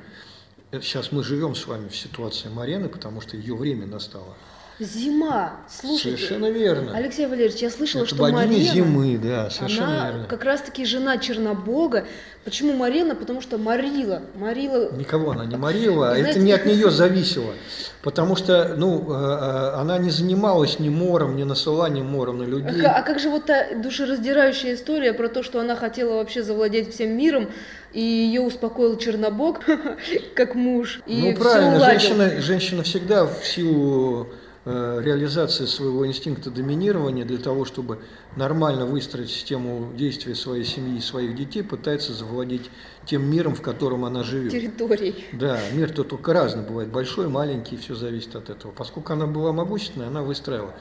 [0.71, 4.35] Э, Сейчас мы живем с вами в ситуации Марены, потому что ее время настало.
[4.79, 5.53] Зима.
[5.69, 6.17] Слушайте.
[6.17, 6.91] Совершенно верно.
[6.95, 10.25] Алексей Валерьевич, я слышала, Это что Марина, зимы, да, совершенно она верно.
[10.25, 12.05] как раз-таки жена Чернобога.
[12.43, 13.15] Почему Марина?
[13.15, 14.21] Потому что Марила.
[14.35, 17.53] Марила Никого она не морила, а И это знаете- не от нее зависело.
[18.01, 22.47] Потому что, ну, э, э, она не занималась ни мором, ни насыланием мором на А
[22.47, 22.81] людей.
[22.81, 26.93] ка- А как же вот та душераздирающая история про то, что она хотела вообще завладеть
[26.93, 27.47] всем миром,
[27.93, 29.61] и ее успокоил Чернобог,
[30.35, 34.27] как муж, и ну, правильно, женщина, женщина всегда в силу
[34.65, 37.99] реализации своего инстинкта доминирования для того, чтобы
[38.37, 42.69] нормально выстроить систему действия своей семьи и своих детей, пытается завладеть
[43.05, 44.51] тем миром, в котором она живет.
[44.51, 45.25] территорий.
[45.33, 48.71] Да, мир-то только разный бывает, большой, маленький, все зависит от этого.
[48.71, 50.73] Поскольку она была могущественной, она выстраивала.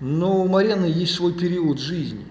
[0.00, 2.26] Но у Марены есть свой период жизни.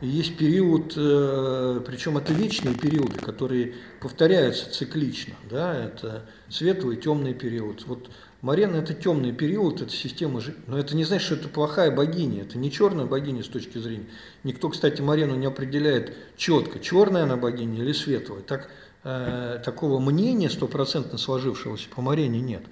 [0.00, 5.34] И есть период, э, причем это вечные периоды, которые повторяются циклично.
[5.50, 5.74] Да?
[5.74, 7.84] Это светлый и темный период.
[7.86, 8.08] Вот
[8.42, 10.62] Марена это темный период, это система жизни.
[10.66, 14.06] Но это не значит, что это плохая богиня, это не черная богиня с точки зрения.
[14.44, 18.40] Никто, кстати, Марену не определяет четко, черная она богиня или светлая.
[18.40, 18.70] Так,
[19.04, 22.62] э, такого мнения стопроцентно сложившегося по Марене нет.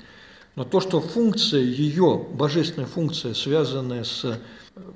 [0.57, 4.40] Но то, что функция ее, божественная функция, связанная с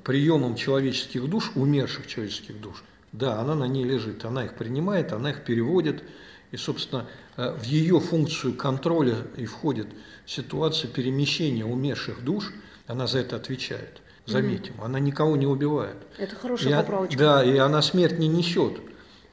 [0.03, 5.29] приемом человеческих душ, умерших человеческих душ, да, она на ней лежит, она их принимает, она
[5.29, 6.03] их переводит,
[6.51, 7.05] и, собственно,
[7.37, 9.87] э, в ее функцию контроля и входит
[10.25, 12.51] ситуация перемещения умерших душ,
[12.87, 14.01] она за это отвечает.
[14.25, 15.97] Заметим, она никого не убивает.
[16.17, 17.17] Это И хорошая о- поправочка.
[17.19, 18.79] Да, и она смерть не несет.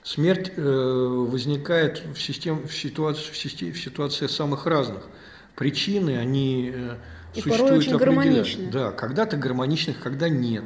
[0.02, 5.06] Смерть э, возникает в, систем, в, ситуации, в, систе- в ситуациях самых разных.
[5.54, 6.96] Причины, они э,
[7.34, 8.24] И порой существуют очень определенно.
[8.24, 8.70] гармоничны.
[8.72, 10.64] Да, когда-то гармоничных, когда нет.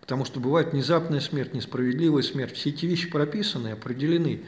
[0.00, 2.54] Потому что бывает внезапная смерть, несправедливая смерть.
[2.54, 4.42] Все эти вещи прописаны, определены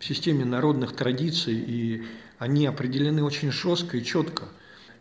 [0.00, 2.02] в системе народных традиций, и
[2.38, 4.44] они определены очень жестко и четко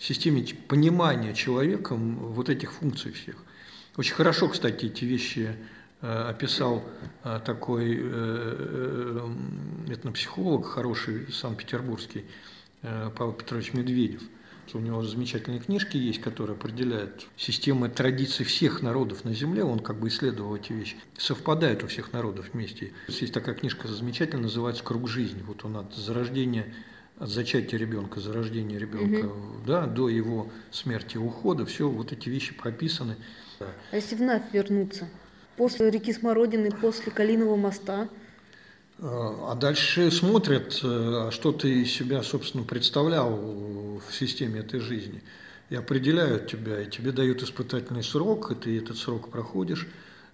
[0.02, 3.36] системе понимания человеком вот этих функций всех.
[3.98, 5.56] Очень хорошо, кстати, эти вещи
[6.02, 6.84] э, описал
[7.24, 9.30] э, такой э,
[9.90, 12.26] этнопсихолог хороший, санкт-петербургский,
[12.82, 14.24] Павел Петрович Медведев.
[14.74, 19.64] У него замечательные книжки есть, которые определяют системы традиций всех народов на Земле.
[19.64, 20.96] Он как бы исследовал эти вещи.
[21.18, 22.94] Совпадают у всех народов вместе.
[23.08, 25.44] Есть такая книжка замечательная, называется «Круг жизни».
[25.46, 26.74] Вот он от зарождения,
[27.22, 29.32] от зачатия ребенка, зарождения ребенка,
[29.66, 33.16] да, до его смерти ухода, все вот эти вещи прописаны.
[33.60, 35.08] А если вновь вернуться?
[35.56, 38.10] После реки Смородины, после Калинового моста,
[39.00, 40.88] А дальше смотрят, э,
[41.28, 45.22] а что ты из себя, собственно, представлял в системе этой жизни.
[45.70, 49.88] И определяют тебя, и тебе дают испытательный срок, и ты этот срок проходишь.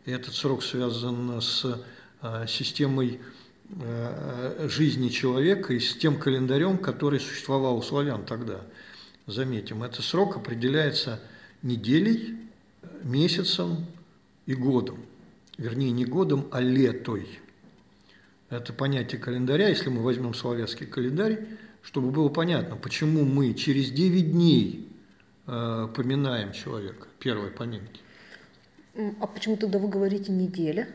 [0.06, 1.66] И этот срок связан с
[2.22, 3.20] э, системой
[3.70, 8.62] жизни человека и с тем календарем, который существовал у славян тогда.
[9.26, 11.20] Заметим, этот срок определяется
[11.62, 12.38] неделей,
[13.04, 13.86] месяцем
[14.46, 15.00] и годом.
[15.58, 17.28] Вернее, не годом, а летой.
[18.50, 21.46] Это понятие календаря, если мы возьмем славянский календарь,
[21.82, 24.88] чтобы было понятно, почему мы через 9 дней
[25.46, 28.02] э, поминаем человека, первой поминки.
[29.20, 30.88] А почему тогда вы говорите неделя?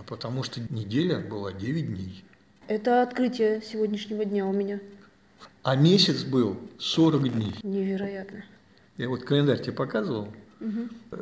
[0.00, 2.24] А потому что неделя была 9 дней.
[2.68, 4.80] Это открытие сегодняшнего дня у меня.
[5.62, 7.54] А месяц был 40 дней.
[7.62, 8.42] Невероятно.
[8.96, 10.28] Я вот календарь тебе показывал.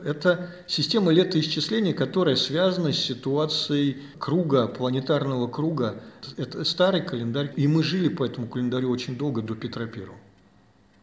[0.04, 6.00] Это система летоисчисления, которая связана с ситуацией круга, планетарного круга.
[6.36, 10.18] Это старый календарь, и мы жили по этому календарю очень долго, до Петра Первого.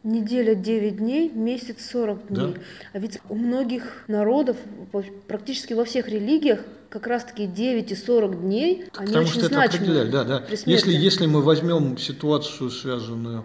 [0.04, 2.54] Неделя 9 дней, месяц 40 дней.
[2.54, 2.60] Да.
[2.94, 4.56] А ведь у многих народов,
[5.28, 6.64] практически во всех религиях,
[6.96, 10.44] как раз-таки 9 и 40 дней, они Потому очень что это значимы определяет, да, да.
[10.66, 13.44] Если, если мы возьмем ситуацию, связанную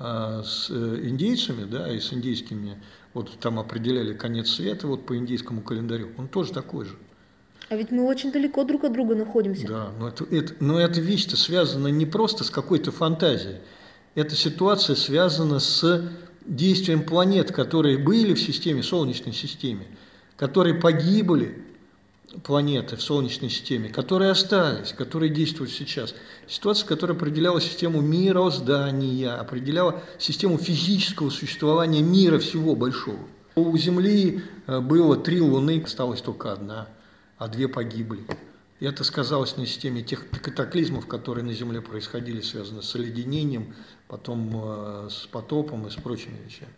[0.00, 2.82] а, с э, индейцами, да, и с индейскими,
[3.14, 6.96] вот там определяли конец света вот по индейскому календарю, он тоже такой же.
[7.68, 9.68] А ведь мы очень далеко друг от друга находимся.
[9.68, 13.58] Да, но, это, это- но эта вещь-то связана не просто с какой-то фантазией.
[14.16, 16.10] Эта ситуация связана с
[16.44, 19.86] действием планет, которые были в системе, Солнечной системе,
[20.36, 21.62] которые погибли,
[22.42, 26.14] планеты в Солнечной системе, которые остались, которые действуют сейчас.
[26.46, 33.20] Ситуация, которая определяла систему мироздания, определяла систему физического существования мира всего большого.
[33.54, 36.88] У Земли э, было три Луны, осталась только одна,
[37.38, 38.24] а две погибли.
[38.78, 43.74] И это сказалось на системе тех катаклизмов, которые на Земле происходили, связанные с оледенением,
[44.06, 46.72] потом э, с потопом и с прочими вещами.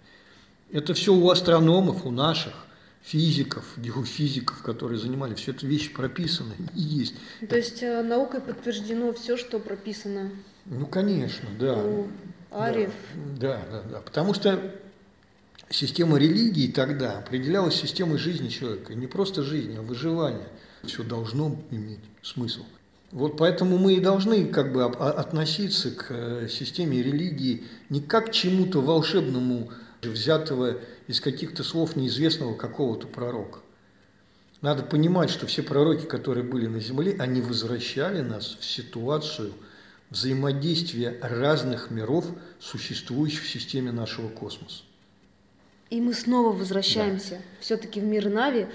[0.72, 2.54] Это все у астрономов, у наших
[3.02, 7.14] физиков, геофизиков, которые занимались, все это вещи прописаны и есть.
[7.48, 10.30] То есть э, наукой подтверждено все, что прописано
[10.66, 11.82] Ну, конечно, да.
[11.82, 12.08] у
[12.50, 12.92] ариев.
[13.38, 14.00] Да, да, да.
[14.00, 14.74] Потому что
[15.70, 18.94] система религии тогда определялась системой жизни человека.
[18.94, 20.48] Не просто жизни, а выживания.
[20.84, 22.64] Все должно иметь смысл.
[23.12, 28.32] Вот поэтому мы и должны как бы относиться к э, системе религии не как к
[28.32, 29.70] чему-то волшебному,
[30.08, 33.60] взятого из каких-то слов неизвестного какого-то пророка.
[34.62, 39.52] Надо понимать, что все пророки, которые были на земле, они возвращали нас в ситуацию
[40.10, 42.26] взаимодействия разных миров,
[42.58, 44.82] существующих в системе нашего космоса.
[45.88, 47.42] И мы снова возвращаемся да.
[47.60, 48.66] все-таки в мир Нави.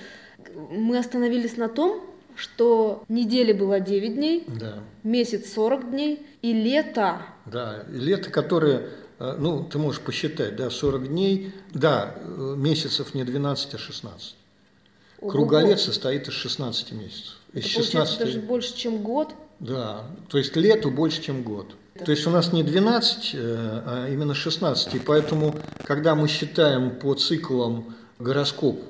[0.72, 2.04] Мы остановились на том,
[2.36, 4.80] что недели было 9 дней, да.
[5.04, 7.22] месяц 40 дней и лето.
[7.46, 13.74] Да, лето, которое, ну, ты можешь посчитать, да, 40 дней, да, э, месяцев не 12,
[13.74, 14.36] а 16.
[15.22, 15.32] Ого.
[15.32, 17.38] Круголет состоит из 16 месяцев.
[17.54, 18.20] Из Это 16...
[18.20, 19.34] даже больше, чем год.
[19.60, 21.76] Да, то есть лету больше, чем год.
[22.04, 23.38] То есть у нас не 12, э,
[23.86, 24.96] а именно 16.
[24.96, 28.82] И поэтому, когда мы считаем по циклам гороскоп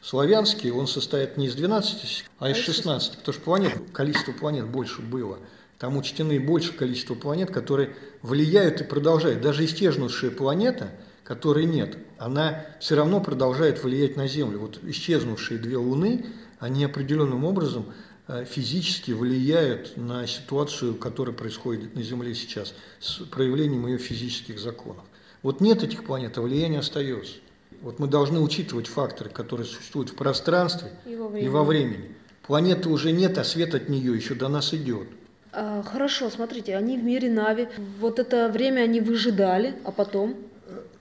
[0.00, 3.18] славянский, он состоит не из 12, а из 16.
[3.18, 5.38] Потому что планет, количество планет больше было.
[5.84, 9.42] Там учтены больше количество планет, которые влияют и продолжают.
[9.42, 10.90] Даже исчезнувшая планета,
[11.24, 14.60] которой нет, она все равно продолжает влиять на Землю.
[14.60, 16.24] Вот исчезнувшие две Луны,
[16.58, 17.86] они определенным образом
[18.26, 25.04] Э, физически влияют на ситуацию, которая происходит на Земле сейчас, с проявлением ее физических законов.
[25.42, 27.34] Вот нет этих планет, а влияние остается.
[27.82, 31.44] Вот мы должны учитывать факторы, которые существуют в пространстве и во времени.
[31.44, 32.14] И во времени.
[32.46, 35.08] Планеты уже нет, а свет от нее еще до нас идет.
[35.54, 37.68] А, хорошо, смотрите, они в мире Нави.
[38.00, 40.34] Вот это время они выжидали, а потом?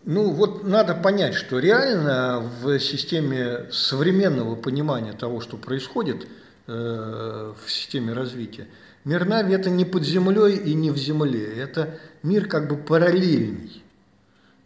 [0.05, 6.27] Ну вот надо понять, что реально в системе современного понимания того, что происходит–
[6.65, 8.67] Э, в системе развития.
[9.03, 13.83] Мир Нави– это не под землей и не в земле, это мир как бы параллельный.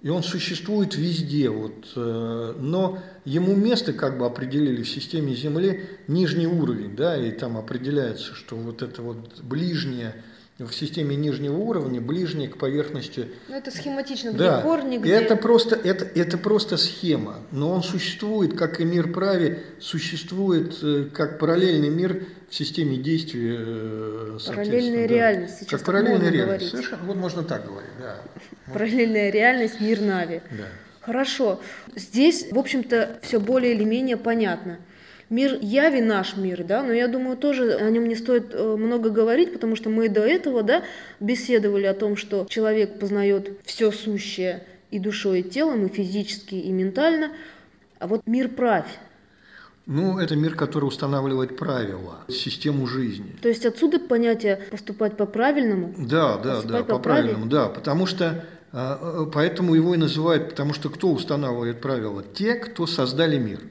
[0.04, 5.86] И он существует везде, вот, э, но ему место как бы определили в системе Земли
[6.08, 10.16] нижний уровень, да, и там определяется, что вот это вот ближнее–
[10.66, 13.30] в системе нижнего уровня, ближнее к поверхности.
[13.48, 14.62] Ну, это схематично, где да.
[14.62, 15.12] корни, где...
[15.12, 21.10] Это просто, это, это просто схема, но он существует, как и мир праве, существует э,
[21.14, 23.56] как параллельный мир в системе действия.
[23.60, 25.14] Э, параллельная да.
[25.14, 25.60] реальность.
[25.60, 26.72] Сейчас как параллельная реальность.
[26.72, 28.18] Совершенно, вот можно так говорить, да.
[28.74, 30.42] Параллельная реальность, мир Нави.
[30.52, 30.66] Да.
[31.08, 31.62] Хорошо.
[31.96, 34.80] Здесь, в общем-то, все более или менее понятно.
[35.30, 39.10] Мир Яви наш мир, да, но я думаю, тоже о нем не стоит э, много
[39.10, 40.84] говорить, потому что мы до этого, да,
[41.22, 46.72] беседовали о том, что человек познает все сущее и душой, и телом, и физически, и
[46.74, 47.32] ментально.
[48.00, 48.90] А вот мир правь,
[49.86, 53.34] ну, это мир, который устанавливает правила, систему жизни.
[53.42, 55.96] То есть отсюда понятие поступать по-правильному?
[55.98, 61.12] Да, да, да, по-правильному, по да, потому что поэтому его и называют, потому что кто
[61.12, 62.24] устанавливает правила?
[62.24, 63.62] Те, кто создали мир.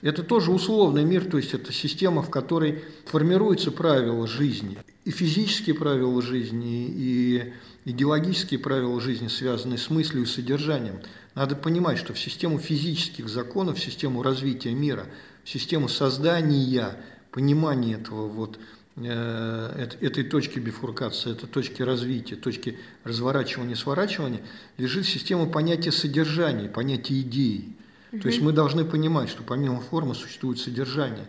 [0.00, 4.76] Это тоже условный мир, то есть это система, в которой формируются правила жизни.
[5.04, 7.52] И физические правила жизни, и
[7.84, 11.00] идеологические правила жизни, связанные с мыслью и содержанием.
[11.34, 15.06] Надо понимать, что в систему физических законов, в систему развития мира,
[15.44, 16.96] в систему создания,
[17.30, 18.60] понимания этого вот, э,
[18.96, 24.42] этой точки бифуркации, этой точки развития, точки разворачивания, сворачивания,
[24.76, 27.74] лежит система понятия содержания, понятия идеи.
[28.10, 31.24] То есть мы должны понимать, что помимо формы существует содержание.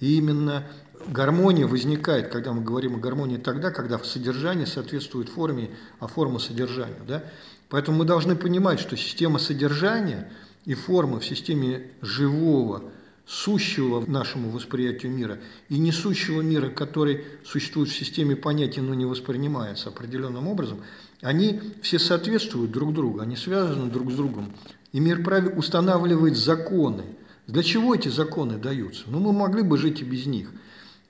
[0.00, 0.66] И именно
[1.06, 5.70] гармония возникает, когда мы говорим о гармонии тогда, когда содержание соответствует форме,
[6.00, 7.02] а форма содержанию.
[7.06, 7.24] Да?
[7.68, 10.32] Поэтому мы должны понимать, что система содержания
[10.64, 12.84] и формы в системе живого,
[13.26, 19.88] сущего нашему восприятию мира и несущего мира, который существует в системе понятий, но не воспринимается
[19.88, 20.80] определенным образом,
[21.20, 24.52] они все соответствуют друг другу, они связаны друг с другом
[24.92, 27.04] и мир праве устанавливает законы.
[27.46, 29.04] Для чего эти законы даются?
[29.06, 30.50] Ну, мы могли бы жить и без них.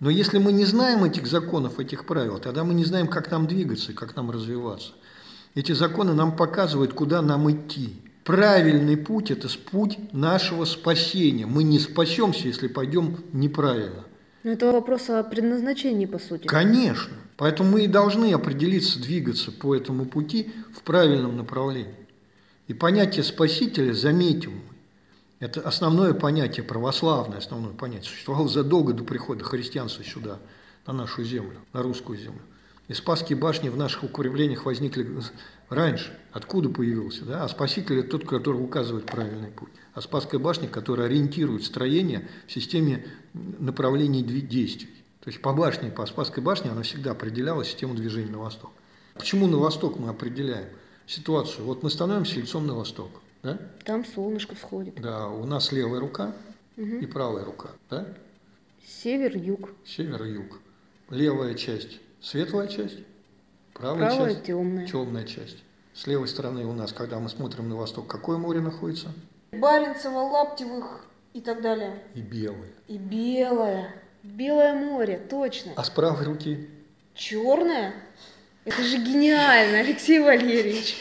[0.00, 3.46] Но если мы не знаем этих законов, этих правил, тогда мы не знаем, как нам
[3.46, 4.92] двигаться, как нам развиваться.
[5.54, 8.00] Эти законы нам показывают, куда нам идти.
[8.24, 11.46] Правильный путь– это путь нашего спасения.
[11.46, 14.04] Мы не спасемся, если пойдем неправильно.
[14.44, 16.46] Но это вопрос о предназначении, по сути.
[16.46, 17.14] Конечно.
[17.36, 21.94] Поэтому мы и должны определиться, двигаться по этому пути в правильном направлении.
[22.68, 24.62] И понятие спасителя, заметим,
[25.40, 30.38] это основное понятие, православное основное понятие, существовало задолго до прихода христианства сюда,
[30.86, 32.42] на нашу землю, на русскую землю.
[32.88, 35.06] И Спасские башни в наших укреплениях возникли
[35.68, 36.18] раньше.
[36.32, 37.24] Откуда появился?
[37.24, 37.44] Да?
[37.44, 39.70] А Спаситель– это тот, который указывает правильный путь.
[39.94, 44.90] А Спасская башня, которая ориентирует строение в системе направлений действий.
[45.20, 48.72] То есть по башне, по Спасской башне она всегда определяла систему движения на восток.
[49.14, 50.66] Почему на восток мы определяем?
[51.04, 51.64] ситуацию.
[51.66, 53.10] Вот мы становимся лицом на восток.
[53.42, 53.58] да?
[53.84, 54.94] Там солнышко всходит.
[55.00, 56.32] Да, у нас левая рука
[56.76, 57.00] Мгм.
[57.00, 58.06] и правая рука, да?
[58.86, 59.70] Север-юг.
[59.84, 60.60] Север и юг.
[61.10, 62.98] Левая часть– светлая часть,
[63.74, 65.58] правая, Правая часть темная.– темная часть.
[65.94, 69.08] С левой стороны у нас, когда мы смотрим на восток, какое море находится?
[69.52, 71.04] Баренцево, Лаптевых
[71.34, 72.02] и так далее.
[72.14, 72.70] И белое.
[72.88, 73.94] И белое.
[74.22, 75.72] Белое море, точно.
[75.76, 76.68] А с правой руки
[77.14, 77.92] Черное?
[78.64, 80.96] Это же гениально, Алексей Валерьевич.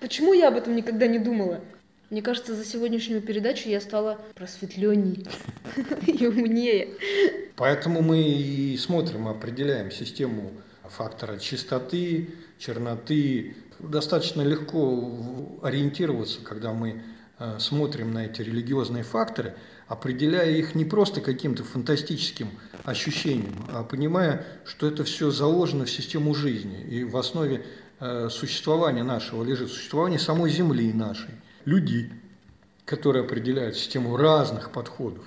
[0.00, 1.60] Почему я об этом никогда не думала?
[2.08, 5.26] Мне кажется, за сегодняшнюю передачу я стала просветленней
[6.06, 6.88] и умнее.
[7.60, 10.50] Поэтому мы и смотрим, определяем систему
[10.82, 13.54] фактора чистоты, черноты.
[13.78, 17.02] Достаточно легко ориентироваться, когда мы
[17.38, 19.56] э, смотрим на эти религиозные факторы,
[19.88, 22.48] определяя их не просто каким-то фантастическим
[22.84, 26.80] ощущением, а понимая, что это все заложено в систему жизни.
[26.84, 27.66] И в основе
[27.98, 31.34] э, существования нашего лежит существование самой Земли нашей,
[31.66, 32.08] людей,
[32.86, 35.26] которые определяют систему разных подходов.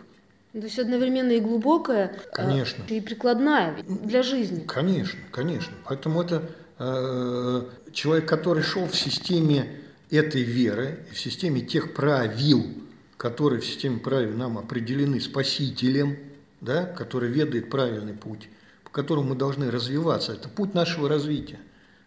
[0.54, 2.84] То есть одновременно и глубокая, а, Конечно.
[2.88, 4.64] и прикладная для жизни.
[4.68, 5.74] Конечно, конечно.
[5.84, 6.44] Поэтому это
[6.78, 9.80] э, человек, который шел в системе
[10.12, 12.68] этой веры, в системе тех правил,
[13.18, 16.20] которые в системе правил нам определены Спасителем,
[16.62, 18.48] да, который ведает правильный путь,
[18.84, 20.34] по которому мы должны развиваться.
[20.34, 21.58] Это путь нашего развития,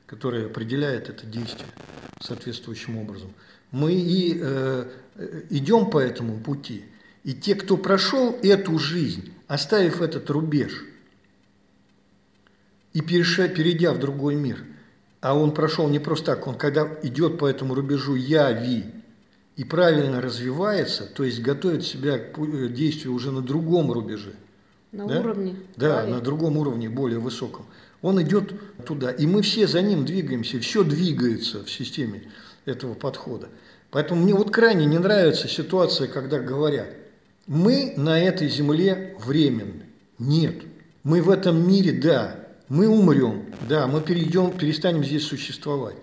[0.06, 1.68] который определяет это действие
[2.20, 3.34] соответствующим образом.
[3.72, 4.88] Мы и э,
[5.50, 6.84] идем по этому пути.
[7.26, 10.84] И те, кто прошел эту жизнь, оставив этот рубеж,
[12.92, 14.62] и перейдя в другой мир,
[15.20, 18.84] а он прошел не просто так, он когда идет по этому рубежу яви
[19.56, 24.34] и правильно развивается, то есть готовит себя к э, действию уже на другом рубеже,
[24.92, 25.18] На да?
[25.18, 25.56] уровне.
[25.74, 26.14] да, правил.
[26.14, 27.66] на другом уровне, более высоком,
[28.02, 28.52] он идет
[28.84, 32.30] туда, и мы все за ним двигаемся, все двигается в системе
[32.66, 33.48] этого подхода.
[33.90, 36.86] Поэтому мне вот крайне не нравится ситуация, когда говорят,
[37.46, 39.84] мы на этой земле временны.
[40.18, 40.62] Нет,
[41.02, 45.96] мы в этом мире, да, мы умрем, да, мы перейдем, перестанем здесь существовать.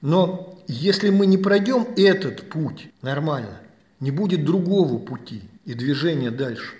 [0.00, 3.60] Но если мы не пройдем этот путь нормально,
[4.00, 6.74] не будет другого пути и движения дальше.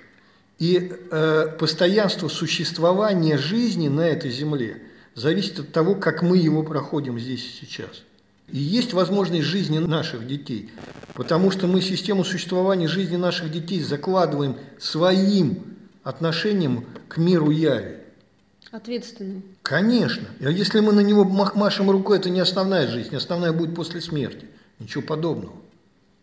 [0.58, 4.82] И э, постоянство существования жизни на этой земле
[5.14, 8.02] зависит от того, как мы его проходим здесь и сейчас.
[8.49, 10.70] И есть возможность жизни наших детей,
[11.14, 15.64] потому что мы систему существования жизни наших детей закладываем своим
[16.03, 17.97] отношением к миру яви.
[18.70, 19.45] Ответственным.
[19.62, 20.26] Конечно.
[20.40, 24.47] А если мы на него машем рукой, это не основная жизнь, основная будет после смерти.
[24.78, 25.55] Ничего подобного.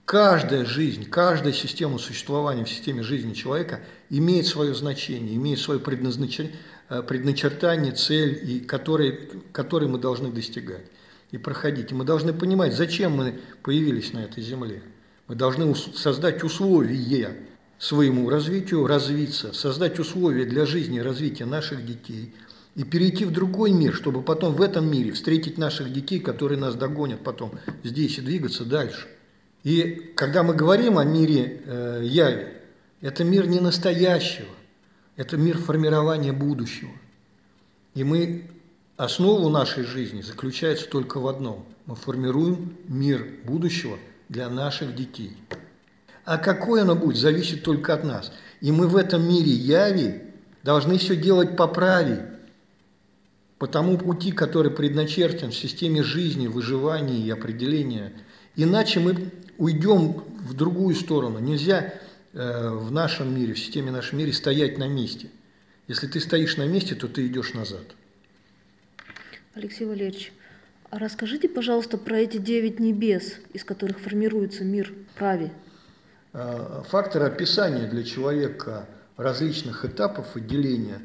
[0.05, 6.53] Каждая жизнь, каждая система существования в системе жизни человека имеет свое значение, имеет свое предназначение,
[6.89, 10.83] э, предначертание, цель, и который, который мы должны достигать
[11.31, 11.91] и проходить.
[11.91, 14.81] И мы должны понимать, зачем мы появились на этой земле.
[15.27, 17.35] Мы должны создать условия
[17.79, 22.33] своему развитию, развиться, создать условия для жизни и развития наших детей
[22.75, 26.75] и перейти в другой мир, чтобы потом в этом мире встретить наших детей, которые нас
[26.75, 27.53] догонят потом
[27.83, 29.07] здесь и двигаться дальше.
[29.63, 32.47] И когда мы говорим о мире э, яви,
[33.01, 34.47] это мир не настоящего,
[35.15, 36.91] это мир формирования будущего.
[37.93, 38.43] И мы,
[39.03, 41.65] основу нашей жизни заключается только в одном.
[41.87, 43.97] Мы формируем мир будущего
[44.29, 45.35] для наших детей.
[46.23, 48.31] А какое оно будет, зависит только от нас.
[48.59, 50.21] И мы в этом мире яви
[50.61, 52.29] должны все делать по праве,
[53.57, 58.13] по тому пути, который предначертан в системе жизни, выживания и определения.
[58.55, 61.39] Иначе мы уйдем в другую сторону.
[61.39, 61.95] Нельзя
[62.33, 65.31] э, в нашем мире, в системе нашем мире стоять на месте.
[65.87, 67.95] Если ты стоишь на месте, то ты идешь назад.
[69.53, 70.31] Алексей Валерьевич,
[70.89, 75.51] а расскажите, пожалуйста, про эти девять небес, из которых формируется мир прави.
[76.31, 78.87] Э, Факторы описания для человека
[79.17, 81.01] различных этапов отделения.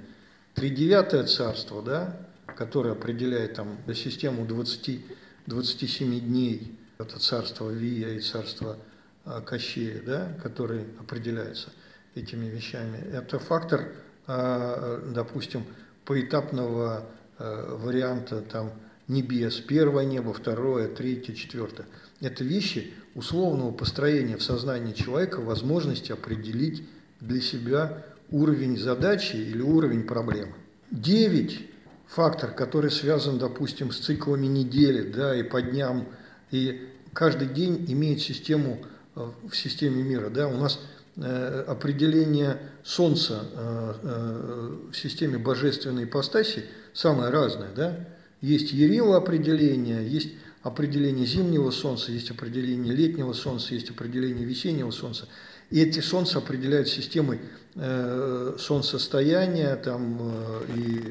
[0.54, 2.16] Тридевятое царство, да,
[2.56, 5.04] которое определяет там систему 20,
[5.46, 8.78] 27 дней, это царство Вия и царство
[9.24, 11.70] э, Кощея, да, который определяется
[12.14, 12.98] этими вещами.
[13.12, 13.92] Это фактор,
[14.26, 15.66] допустим,
[16.06, 17.06] поэтапного
[17.38, 18.72] варианта там
[19.08, 19.56] небес.
[19.56, 21.86] Первое небо, второе, третье, четвертое.
[22.20, 26.84] Это вещи условного построения в сознании человека возможности определить
[27.20, 30.54] для себя уровень задачи или уровень проблемы.
[30.90, 31.60] Девять–
[32.06, 36.06] фактор, который связан, допустим, с циклами недели, да, и по дням,
[36.50, 38.78] и каждый день имеет систему
[39.14, 46.04] э, в системе мира, да, у нас э, определение Солнца э, э, в системе божественной
[46.04, 48.06] ипостаси самое разное, да,
[48.40, 55.26] есть Ерила определение, есть определение зимнего солнца, есть определение летнего солнца, есть определение весеннего солнца.
[55.70, 57.40] И эти солнца определяют системой
[57.74, 61.02] э, солнцестояния там, э, и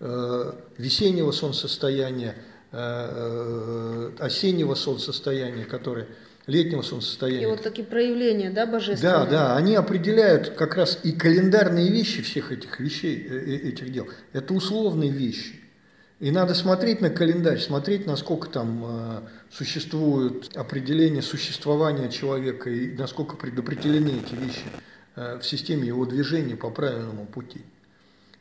[0.00, 2.34] э, весеннего солнцестояния,
[2.72, 6.08] э, э осеннего солнцестояния, которые
[6.46, 7.42] летнего солнцестояния.
[7.42, 9.16] И вот такие проявления, да, божественные?
[9.16, 13.90] Да, да, они определяют как раз и календарные вещи всех этих вещей, э, э, этих
[13.92, 14.08] дел.
[14.32, 15.60] Это условные вещи.
[16.18, 19.20] И надо смотреть на календарь, смотреть, насколько там э,
[19.50, 24.64] существуют определения существования человека и насколько предопределены эти вещи
[25.16, 27.62] э, в системе его движения по правильному пути.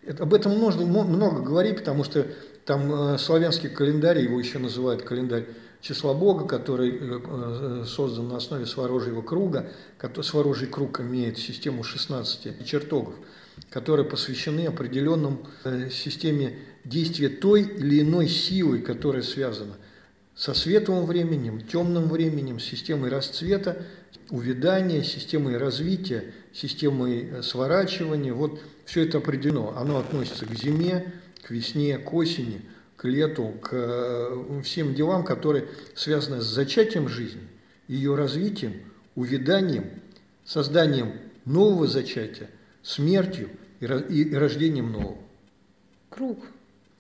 [0.05, 2.25] Это, об этом нужно много говорить, потому что
[2.65, 5.45] там э, славянский календарь, его еще называют календарь
[5.85, 9.71] числа Бога, который э, э, создан на основе Сворожьего круга.
[10.23, 13.13] Сворожий круг имеет систему 16 чертогов,
[13.69, 19.75] которые посвящены определенным э, системе действия той или иной силы, которая связана
[20.35, 23.85] со светлым временем, темным временем, системой расцвета,
[24.31, 28.33] увядания, системой развития, системой сворачивания.
[28.33, 29.75] Вот все это определено.
[29.77, 31.13] Оно относится к зиме,
[31.43, 32.61] к весне, к осени,
[33.05, 37.47] к лету, к всем делам, которые связаны с зачатием жизни,
[37.87, 38.81] ее развитием,
[39.15, 39.89] увяданием,
[40.43, 41.13] созданием
[41.45, 42.49] нового зачатия,
[42.83, 43.49] смертью
[43.79, 45.17] и рождением нового.
[46.09, 46.39] Круг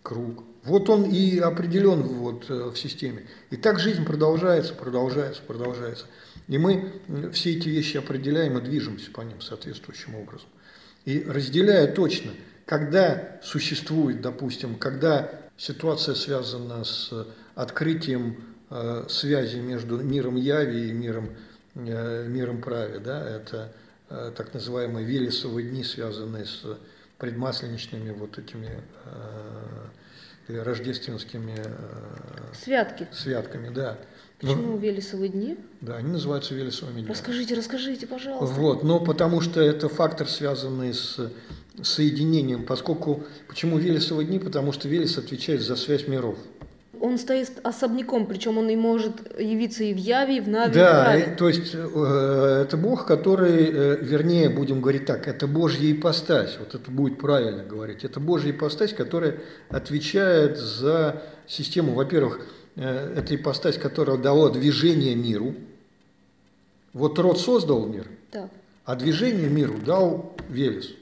[0.05, 0.43] круг.
[0.63, 3.25] Вот он и определен вот э, в системе.
[3.49, 6.05] И так жизнь продолжается, продолжается, продолжается.
[6.47, 7.01] И мы
[7.33, 10.47] все эти вещи определяем и движемся по ним соответствующим образом.
[11.05, 12.31] И разделяя точно,
[12.65, 17.11] когда существует, допустим, когда ситуация связана с
[17.55, 21.29] открытием э, связи между миром яви и миром,
[21.75, 23.73] э, миром праве, да, это
[24.09, 26.63] э, так называемые Велесовые дни, связанные с
[27.17, 29.87] предмасленичными вот этими э,
[30.47, 33.07] или рождественскими э, Святки.
[33.11, 33.97] святками, да.
[34.39, 35.57] Почему но, Велесовые дни?
[35.81, 37.09] Да, они называются Велесовыми днями.
[37.09, 38.53] Расскажите, расскажите, пожалуйста.
[38.53, 41.31] Вот, но потому что это фактор, связанный с
[41.83, 44.39] соединением, поскольку, почему Велесовые дни?
[44.39, 46.37] Потому что Велес отвечает за связь миров.
[47.01, 51.15] Он стоит особняком, причем он и может явиться и в Яве, и в Наве, да,
[51.15, 55.91] и в то есть э, это Бог, который, э, вернее, будем говорить так, это Божья
[55.91, 59.37] ипостась, вот это будет правильно говорить, это Божья ипостась, которая
[59.69, 65.53] отвечает за систему, во-первых, э, это ипостась, которая дала движение миру.
[66.93, 68.49] Вот род создал мир, так.
[68.85, 70.93] а движение миру дал Велес.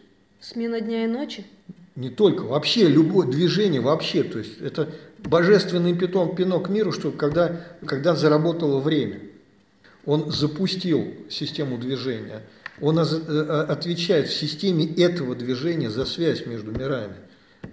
[0.44, 1.46] Смена дня и ночи?
[1.96, 4.90] Не только, вообще любое движение, вообще, то есть это
[5.20, 9.22] божественный питон, пинок миру, что когда, когда заработало время,
[10.06, 12.42] он запустил систему движения,
[12.82, 13.04] он э,
[13.70, 17.16] отвечает в системе этого движения за связь между мирами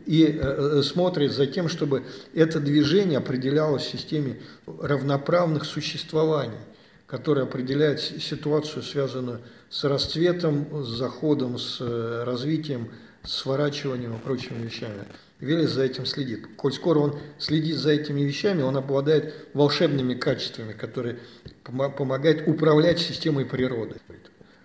[0.07, 0.39] и э,
[0.79, 2.05] э, смотрит за тем, чтобы
[2.35, 6.61] это движение определялось в системе равноправных существований,
[7.09, 9.43] которая определяет ситуацию, связанную с
[9.85, 11.81] расцветом, с заходом, с
[12.25, 12.91] развитием,
[13.23, 15.05] сворачиванием и прочими вещами.
[15.41, 16.47] Велес за этим следит.
[16.57, 21.18] Коль скоро он следит за этими вещами, он обладает волшебными качествами, которые
[21.62, 23.97] помогают управлять системой природы.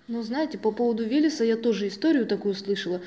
[0.08, 3.02] Ну, знаете, по поводу Велеса я тоже историю такую слышала,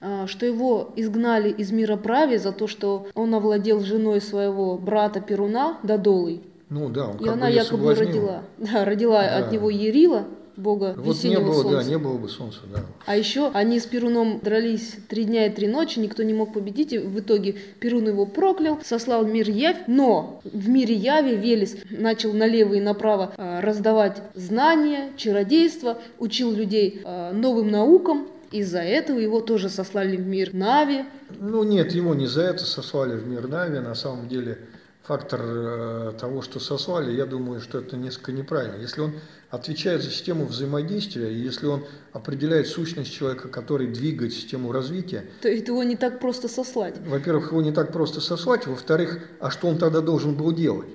[0.00, 5.20] а, что его изгнали из мира праве за то, что он овладел женой своего брата
[5.20, 6.42] Перуна, Додолой.
[6.68, 9.38] Ну да, он И она якобы родила, да, родила да.
[9.38, 10.26] от него Ерила,
[10.56, 11.76] бога вот весеннего не было, солнца.
[11.76, 12.80] Да, не было бы солнца, да.
[13.06, 16.92] А еще они с Перуном дрались три дня и три ночи, никто не мог победить,
[16.92, 22.32] и в итоге Перун его проклял, сослал мир Явь, но в мире Яви Велес начал
[22.32, 29.40] налево и направо э, раздавать знания, чародейство, учил людей э, новым наукам, из-за этого его
[29.40, 31.04] тоже сослали в мир Нави.
[31.40, 34.58] Ну нет, его не за это сослали в мир Нави, на самом деле
[35.02, 38.76] фактор э, того, что сослали, я думаю, что это несколько неправильно.
[38.80, 39.14] Если он
[39.52, 41.84] отвечает за систему взаимодействия, и если он
[42.14, 45.26] определяет сущность человека, который двигает систему развития...
[45.42, 46.94] То есть его не так просто сослать?
[47.06, 50.88] Во-первых, его не так просто сослать, во-вторых, а что он тогда должен был делать?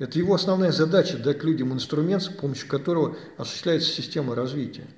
[0.00, 4.88] Это его основная задача– дать людям инструмент, с помощью которого осуществляется система развития.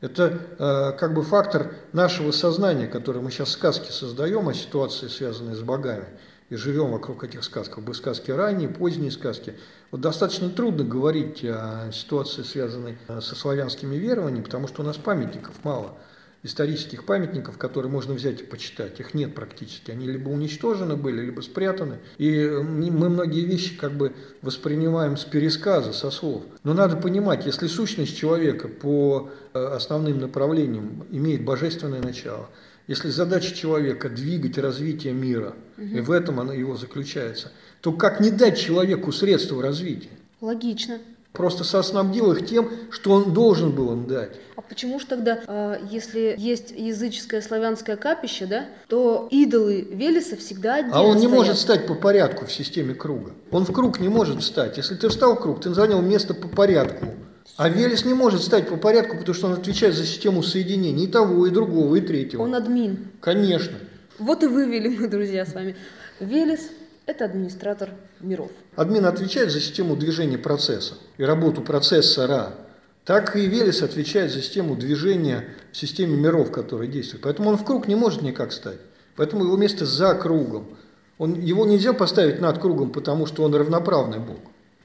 [0.00, 5.54] Это э, как бы фактор нашего сознания, который мы сейчас сказки создаем о ситуации, связанной
[5.54, 6.06] с богами–
[6.50, 9.54] и живем вокруг этих сказок, бы сказки ранние, поздние сказки.
[9.90, 14.96] Вот достаточно трудно говорить о ситуации, связанной э, со славянскими верованиями, потому что у нас
[14.96, 15.94] памятников мало,
[16.42, 18.98] исторических памятников, которые можно взять и почитать.
[19.00, 19.90] Их нет практически.
[19.90, 21.98] Они либо уничтожены были, либо спрятаны.
[22.16, 26.44] И мы многие вещи как бы воспринимаем с пересказа, со слов.
[26.62, 32.48] Но надо понимать, если сущность человека по э, основным направлениям имеет божественное начало–
[32.88, 35.86] если задача человека двигать развитие мира, угу.
[35.86, 40.08] и в этом оно его заключается, то как не дать человеку средства развития?
[40.40, 40.98] Логично.
[41.32, 44.40] Просто соснабдил их тем, что он должен был им дать.
[44.56, 50.76] А почему же тогда, а, если есть языческое славянское капище, да, то идолы Велеса всегда
[50.76, 51.36] отдельно А он не стоят?
[51.36, 53.32] может стать по порядку в системе круга.
[53.50, 54.78] Он в круг не может встать.
[54.78, 57.06] Если ты встал в круг, ты занял место по порядку.
[57.56, 61.08] А Велес не может стать по порядку, потому что он отвечает за систему соединений и
[61.08, 62.42] того, и другого, и третьего.
[62.42, 63.08] Он админ.
[63.20, 63.76] Конечно.
[64.18, 65.76] Вот и вывели мы, друзья, с вами.
[66.20, 66.70] Велес–
[67.06, 67.90] это администратор
[68.20, 68.50] миров.
[68.76, 72.54] Админ отвечает за систему движения процесса и работу процессора.
[73.04, 77.22] Так и Велес отвечает за систему движения в системе миров, которые действуют.
[77.24, 78.78] Поэтому он в круг не может никак стать.
[79.16, 80.76] Поэтому его место за кругом.
[81.16, 84.38] Он, его нельзя поставить над кругом, потому что он равноправный Бог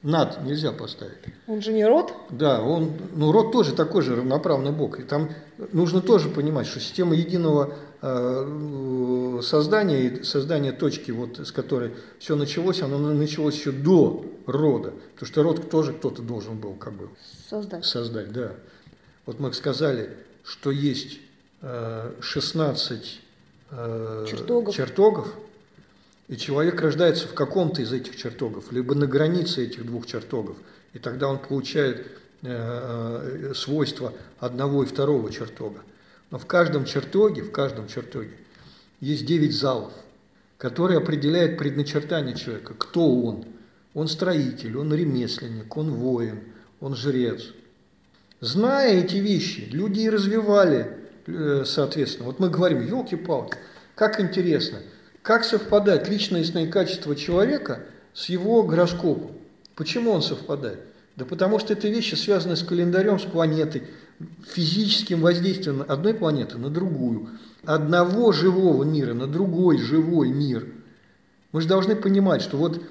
[0.04, 1.16] над нельзя поставить.
[1.46, 2.12] Он же не род?
[2.28, 5.00] Да, он, ну род тоже такой же равноправный бог.
[5.00, 5.30] И там
[5.72, 12.36] нужно тоже понимать, что система единого э, создания и создания точки, вот с которой все
[12.36, 14.92] началось, оно началось еще до рода.
[15.14, 17.08] Потому что род тоже кто-то должен был как бы
[17.48, 17.86] создать.
[17.86, 18.52] Создать, да.
[19.24, 20.10] Вот мы сказали,
[20.44, 21.18] что есть
[21.62, 23.20] э, 16
[23.70, 24.74] э, чертогов.
[24.74, 25.34] чертогов,
[26.28, 30.56] и человек рождается в каком-то из этих чертогов, либо на границе этих двух чертогов.
[30.94, 32.06] И тогда он получает
[32.42, 35.80] э, э, свойства одного и второго чертога.
[36.30, 38.32] Но в каждом чертоге, в каждом чертоге
[39.00, 39.92] есть девять залов,
[40.56, 43.44] которые определяют предначертание человека, кто он.
[43.92, 46.40] Он строитель, он ремесленник, он воин,
[46.80, 47.52] он жрец.
[48.40, 50.96] Зная эти вещи, люди и развивали,
[51.26, 52.26] э, соответственно.
[52.26, 53.58] Вот мы говорим, елки-палки,
[53.94, 54.78] как интересно–
[55.24, 57.80] как совпадать личностные качества человека
[58.12, 59.30] с его гороскопом?
[59.74, 60.80] Почему он совпадает?
[61.16, 63.84] Да потому что это вещи связаны с календарем, с планетой,
[64.46, 67.30] физическим воздействием одной планеты на другую,
[67.64, 70.66] одного живого мира на другой живой мир.
[71.52, 72.82] Мы же должны понимать, что вот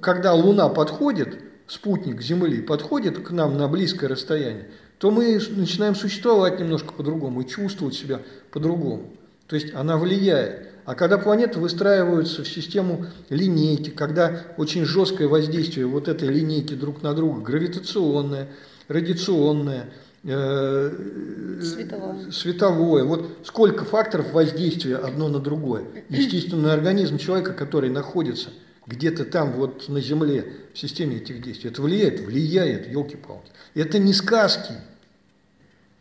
[0.00, 6.58] когда Луна подходит, спутник Земли подходит к нам на близкое расстояние, то мы начинаем существовать
[6.58, 9.10] немножко по-другому и чувствовать себя по-другому.
[9.46, 10.71] То есть она влияет.
[10.84, 17.02] А когда планеты выстраиваются в систему линейки, когда очень жесткое воздействие вот этой линейки друг
[17.02, 18.48] на друга, гравитационное,
[18.88, 19.90] радиационное,
[20.24, 22.30] э, световое.
[22.32, 25.84] световое, вот сколько факторов воздействия одно на другое.
[26.08, 28.50] Естественный организм человека, который находится
[28.86, 33.50] где-то там вот на Земле в системе этих действий, это влияет, влияет, елки-палки.
[33.74, 34.74] Это не сказки.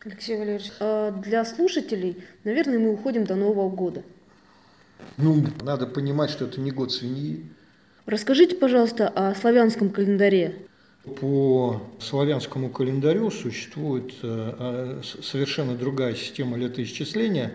[0.04, 4.02] Алексей Валерьевич, а для слушателей, наверное, мы уходим до Нового года.
[5.18, 7.46] Ну, надо понимать, что это не год свиньи.
[8.06, 10.56] Расскажите, пожалуйста, о славянском календаре.
[11.04, 17.54] По славянскому календарю существует э, а, совершенно другая система летоисчисления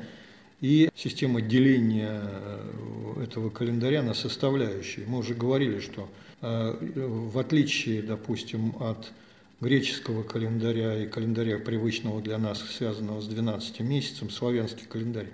[0.61, 5.07] и система деления э, этого календаря на составляющие.
[5.07, 6.09] Мы уже говорили, что
[6.43, 9.13] э, в отличие, допустим, от
[9.61, 15.29] греческого календаря и календаря привычного для нас, связанного с 12 месяцем, славянский календарь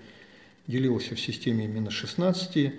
[0.66, 2.72] делился в системе именно 16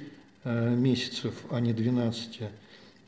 [0.43, 2.41] э, месяцев, а не 12.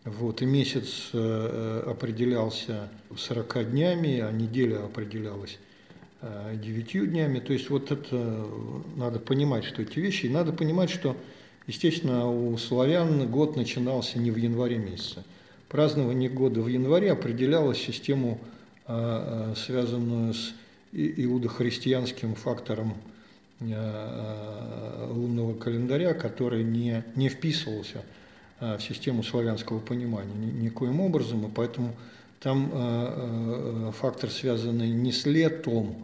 [0.06, 5.58] Вот, и месяц э, определялся 40 днями, а неделя определялась
[6.22, 7.40] 9 э, днями.
[7.40, 8.48] То есть вот это
[8.96, 10.28] надо понимать, что эти вещи.
[10.28, 11.16] И надо понимать, что,
[11.68, 15.24] естественно, у славян год начинался не в январе месяце.
[15.70, 18.40] Празднование года в январе определяло систему,
[18.86, 20.54] связанную с
[20.94, 23.15] иудохристианским фактором Э,
[23.60, 28.04] лунного календаря, который не, не вписывался
[28.60, 31.96] э, в систему славянского понимания никоим образом, и поэтому
[32.42, 35.96] там э, фактор, связанный не с летом,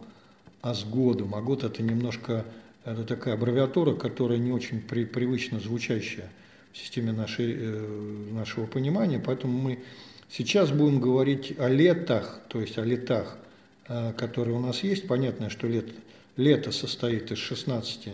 [0.62, 1.34] а с годом.
[1.34, 2.44] А год это немножко
[2.84, 6.30] это такая аббревиатура, которая не очень при, привычно звучащая
[6.72, 7.54] в системе нашей,
[8.32, 9.80] нашего понимания, поэтому мы
[10.30, 13.36] сейчас будем говорить о летах, то есть о летах,
[14.16, 15.06] которые у нас есть.
[15.06, 15.92] Понятно, что лето
[16.36, 18.08] лето состоит из 16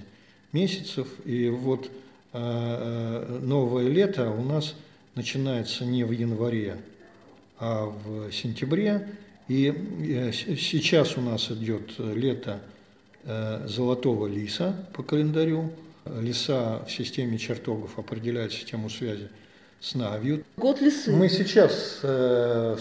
[0.52, 1.88] месяцев, и вот э,
[2.32, 4.74] э, новое лето у нас
[5.14, 6.78] начинается не в январе,
[7.58, 9.08] а в сентябре.
[9.48, 9.72] И
[10.08, 12.60] э, сейчас у нас идет лето
[13.66, 15.70] золотого лиса по календарю.
[16.18, 19.28] Лиса в системе чертогов определяет систему связи
[19.80, 20.44] с Навью.
[20.56, 21.12] Год лисы.
[21.12, 22.00] Мы сейчас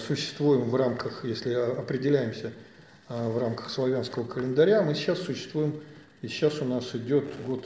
[0.08, 2.54] существуем в рамках, если определяемся
[3.10, 4.82] в рамках славянского календаря.
[4.82, 5.74] Мы сейчас существуем,
[6.22, 7.66] и сейчас у нас идет год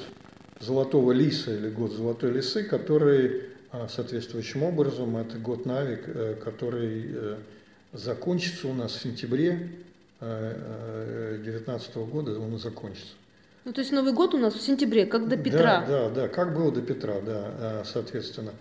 [0.59, 7.05] Золотого Лиса или год Золотой Лисы, который а, соответствующим образом, это год Навик, э, который
[7.07, 7.37] э,
[7.93, 9.71] закончится у нас в сентябре
[10.19, 13.13] 2019 э, года, он закончится.
[13.63, 15.85] Ну, то есть Новый год у нас в сентябре, как до Петра.
[15.87, 18.51] Да, да, да, как было до Петра, да, а, соответственно.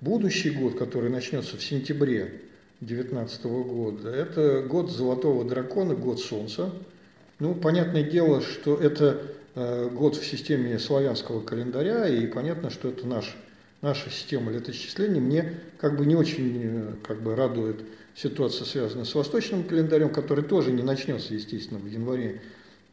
[0.00, 2.40] Будущий год, который начнется в сентябре
[2.80, 6.70] 2019 года, это год Золотого Дракона, год Солнца.
[7.40, 9.20] Ну, понятное дело, что это
[9.56, 13.36] э, год в системе славянского календаря, и понятно, что это наш,
[13.82, 15.20] наша система летоисчисления.
[15.20, 17.80] Мне как бы не очень э, как бы радует
[18.14, 22.42] ситуация, связанная с восточным календарем, который тоже не начнется, естественно, в январе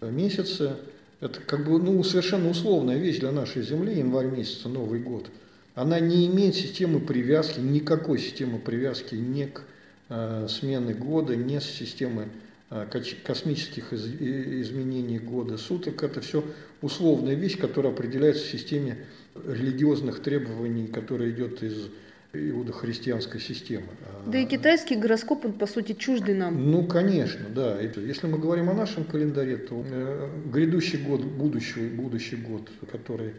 [0.01, 0.77] месяце.
[1.21, 5.27] Это как бы ну, совершенно условная вещь для нашей Земли, январь месяца, Новый год.
[5.75, 9.63] Она не имеет системы привязки, никакой системы привязки ни к э,
[10.07, 12.27] смены года, ни с системы
[12.69, 12.85] э,
[13.23, 16.03] космических из, изменений года суток.
[16.03, 16.43] Это все
[16.81, 18.97] условная вещь, которая определяется в системе
[19.45, 21.89] религиозных требований, которая идет из
[22.33, 23.87] иудохристианской системы.
[24.27, 26.71] Да и китайский гороскоп, он, по сути, чуждый нам.
[26.71, 27.79] Ну, конечно, да.
[27.81, 33.33] Если мы говорим о нашем календаре, то э, грядущий год, будущий, будущий год, который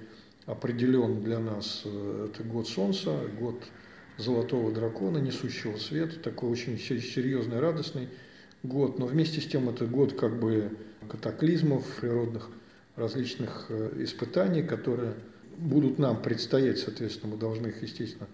[0.46, 3.56] определен для нас, э, это год Солнца, год
[4.18, 8.08] Золотого Дракона, несущего свет, такой очень серьезный, радостный
[8.62, 10.70] год, но вместе с тем это год как бы
[11.08, 12.48] катаклизмов, природных
[12.96, 15.14] различных э, испытаний, которые
[15.56, 18.26] будут нам предстоять, соответственно, мы должны их, естественно,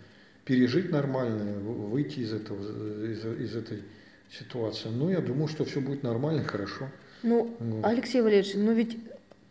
[0.45, 2.61] пережить нормально, выйти из, этого,
[3.05, 3.83] из, из этой
[4.31, 4.89] ситуации.
[4.89, 6.89] Ну, я думаю, что все будет нормально, хорошо.
[7.23, 7.85] Ну, вот.
[7.85, 8.99] Алексей Валерьевич, но ведь,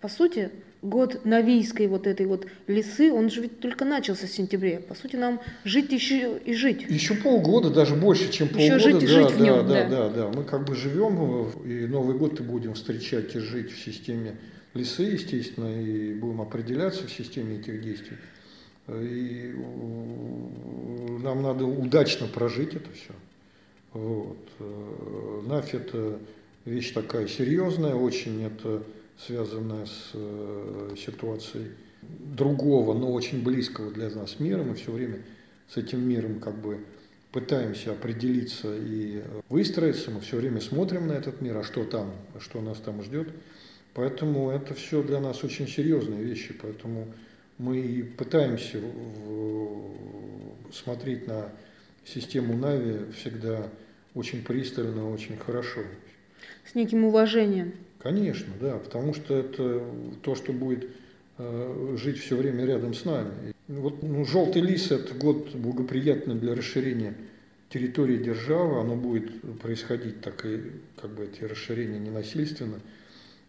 [0.01, 0.51] по сути,
[0.81, 4.79] год Навийской вот этой вот лисы, он же ведь только начался в сентябре.
[4.79, 6.85] По сути, нам жить еще и жить.
[6.89, 8.75] Еще полгода, даже больше, чем полгода.
[8.75, 10.27] Еще жить и да, жить да, в нем, да, да, да, да.
[10.29, 14.37] Мы как бы живем, и Новый год и будем встречать и жить в системе
[14.73, 18.17] лисы, естественно, и будем определяться в системе этих действий.
[18.87, 19.53] И
[21.23, 23.13] нам надо удачно прожить это все.
[23.93, 24.37] Вот.
[24.59, 26.17] Э, Нафь это
[26.65, 28.83] вещь такая серьезная, очень это
[29.17, 34.63] связанная с э, ситуацией другого, но очень близкого для нас мира.
[34.63, 35.19] Мы все время
[35.69, 36.79] с этим миром как бы
[37.31, 40.11] пытаемся определиться и выстроиться.
[40.11, 43.29] Мы все время смотрим на этот мир, а что там, что нас там ждет.
[43.93, 46.53] Поэтому это все для нас очень серьезные вещи.
[46.61, 47.07] Поэтому
[47.57, 48.79] мы пытаемся
[50.71, 51.51] смотреть на
[52.05, 53.69] систему Нави всегда
[54.13, 55.81] очень пристально, очень хорошо.
[56.65, 57.73] С неким уважением.
[58.01, 59.83] Конечно, да, потому что это
[60.23, 60.89] то, что будет
[61.37, 63.53] э, жить все время рядом с нами.
[63.67, 67.13] Вот ну, желтый лис– это год благоприятный для расширения
[67.69, 70.61] территории державы, оно будет происходить так и
[70.99, 72.79] как бы эти расширения ненасильственно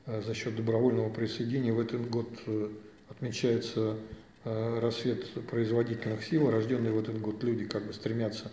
[0.05, 1.73] а за счет добровольного присоединения.
[1.73, 2.69] В этот год э,
[3.09, 3.97] отмечается
[4.45, 8.53] э, рассвет производительных сил, рожденные в этот год люди как бы стремятся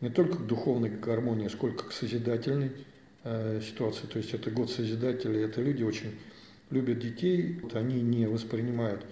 [0.00, 2.91] не только к духовной гармонии, сколько к созидательной э,
[3.24, 4.06] ситуации.
[4.06, 6.18] То есть это год созидателей, это люди очень
[6.70, 9.04] любят детей, они не воспринимают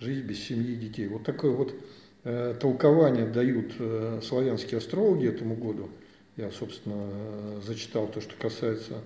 [0.00, 1.08] жизнь без семьи детей.
[1.08, 1.74] Вот такое вот
[2.24, 3.72] э, толкование дают
[4.24, 5.90] славянские астрологи этому году.
[6.36, 9.02] Я, собственно, зачитал то, что касается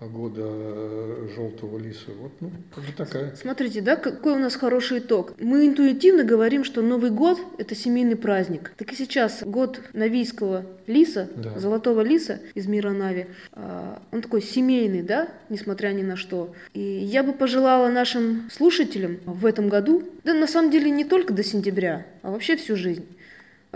[0.00, 2.10] года э, желтого лиса.
[2.18, 3.34] Вот, ну, как бы такая.
[3.36, 5.34] Смотрите, да, какой у нас хороший итог.
[5.40, 8.72] Мы интуитивно говорим, что Новый год– это семейный праздник.
[8.76, 11.58] Так и сейчас год навийского лиса, да.
[11.58, 16.54] золотого лиса из мира Нави, а, он такой семейный, да, несмотря ни на что.
[16.74, 21.32] И я бы пожелала нашим слушателям в этом году, да на самом деле не только
[21.32, 23.06] до сентября, а вообще всю жизнь,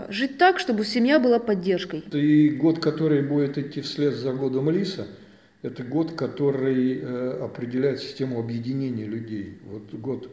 [0.09, 2.03] жить так, чтобы семья была поддержкой.
[2.11, 5.07] И год, который будет идти вслед за годом лиса–
[5.61, 9.57] это год, который э, определяет систему объединения людей.
[9.65, 10.29] Вот год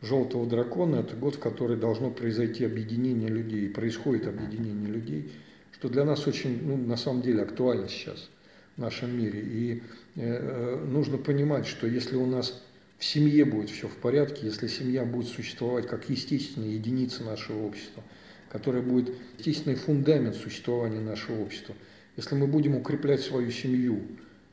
[0.00, 5.30] желтого дракона– это год, в который должно произойти объединение людей, происходит объединение людей,
[5.72, 8.30] что для нас очень, ну, на самом деле, актуально сейчас
[8.76, 9.40] в нашем мире.
[9.40, 9.82] И
[10.16, 12.62] э, э, нужно понимать, что если у нас
[12.98, 18.02] в семье будет все в порядке, если семья будет существовать как естественная единица нашего общества,
[18.48, 21.74] которая будет естественный фундамент существования нашего общества,
[22.16, 24.02] если мы будем укреплять свою семью,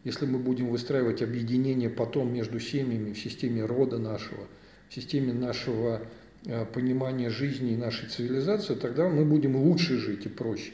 [0.10, 4.48] если мы будем выстраивать объединение потом между семьями в системе рода нашего,
[4.90, 6.02] в системе нашего
[6.46, 10.72] э, понимания жизни и нашей цивилизации, тогда мы будем лучше жить и проще.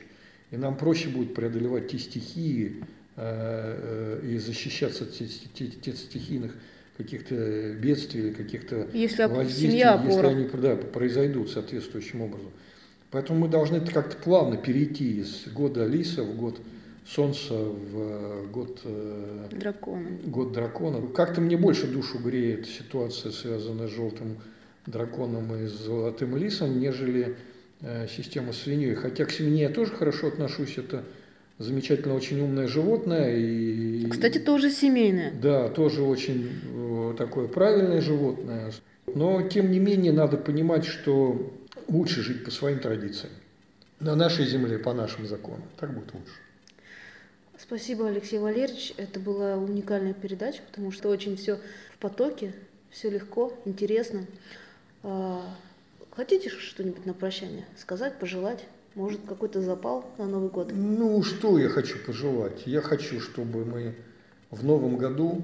[0.51, 2.83] И нам проще будет преодолевать те стихии
[3.17, 6.55] э, э, и защищаться от тех стихийных
[6.95, 12.51] каких-то бедствий или каких-то если воздействий, если они да, произойдут соответствующим образом.
[13.11, 16.57] Поэтому мы должны как-то плавно перейти из года лиса в год
[17.07, 20.09] Солнце в э, год э, дракона.
[20.23, 21.07] Год дракона.
[21.07, 24.37] Как-то мне больше душу греет ситуация, связанная с желтым
[24.87, 27.37] драконом и золотым лисом, нежели
[27.81, 28.95] э, система свиньей.
[28.95, 31.03] Хотя к свинье я тоже хорошо отношусь, это
[31.59, 33.37] замечательно очень умное животное.
[33.37, 35.31] И, Кстати, тоже семейное.
[35.31, 36.49] Да, тоже очень
[37.17, 38.71] такое правильное животное.
[39.13, 41.53] Но, тем не менее, надо понимать, что
[41.87, 43.31] лучше жить по своим традициям.
[43.99, 45.63] На нашей земле, по нашим законам.
[45.77, 46.44] Так будет лучше.
[47.67, 48.93] Спасибо, Алексей Валерьевич.
[48.95, 51.57] Это была уникальная передача, потому что очень все
[51.95, 52.53] в потоке,
[52.91, 54.27] все легко, интересно.
[55.01, 55.41] А,
[56.11, 58.63] хотите что-нибудь на прощание сказать, пожелать?
[58.93, 60.71] Может, какой-то запал на Новый год?
[60.73, 62.67] Ну, что я хочу пожелать?
[62.67, 63.95] Я хочу, чтобы мы
[64.51, 65.41] в новом году,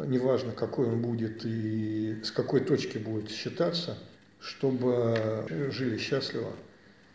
[0.00, 3.96] неважно, какой он будет и с какой точки будет считаться,
[4.40, 6.50] чтобы жили счастливо.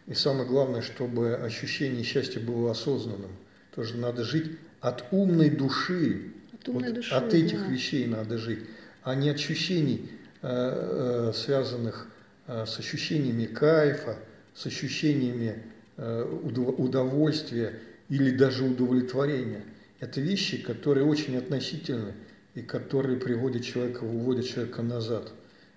[0.07, 3.31] И самое главное, чтобы ощущение счастья было осознанным.
[3.75, 4.51] Тоже надо жить
[4.81, 6.31] от умной души.
[6.53, 7.67] От, умной вот души, от этих да.
[7.67, 8.59] вещей надо жить,
[9.03, 10.09] а не ощущений,
[10.41, 12.07] э, э, связанных
[12.47, 14.17] э, с ощущениями кайфа,
[14.53, 15.63] с ощущениями
[15.95, 19.63] удовольствия или даже удовлетворения.
[19.99, 22.13] Это вещи, которые очень относительны
[22.55, 25.31] и которые приводят человека, выводят человека назад,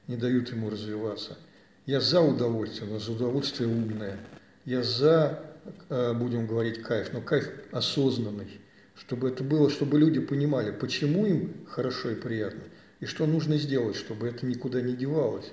[0.09, 1.37] не дают ему развиваться.
[1.85, 4.19] Я за удовольствие, но за удовольствие умное.
[4.65, 5.45] Я за,
[5.89, 8.61] будем говорить, кайф, но кайф осознанный,
[8.97, 12.63] чтобы это было, чтобы люди понимали, почему им хорошо и приятно,
[13.01, 15.53] и что нужно сделать, чтобы это никуда не девалось,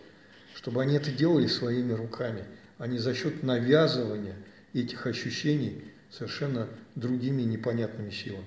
[0.56, 2.46] чтобы они это делали своими руками,
[2.78, 4.36] а не за счет навязывания
[4.74, 8.46] этих ощущений совершенно другими непонятными силами.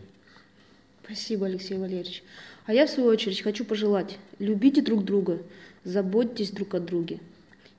[1.04, 2.24] Спасибо, Алексей Валерьевич.
[2.64, 5.40] А я, в свою очередь, хочу пожелать, любите друг друга,
[5.84, 7.20] заботьтесь друг о друге.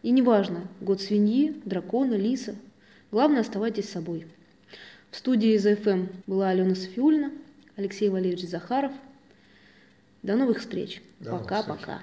[0.01, 2.55] И неважно, год свиньи, дракона, лиса,
[3.11, 4.27] главное, оставайтесь собой.
[5.11, 7.31] В студии из ФМ была Алена Софиульна,
[7.75, 8.91] Алексей Валерьевич Захаров.
[10.23, 11.01] До новых встреч.
[11.23, 12.01] Пока-пока.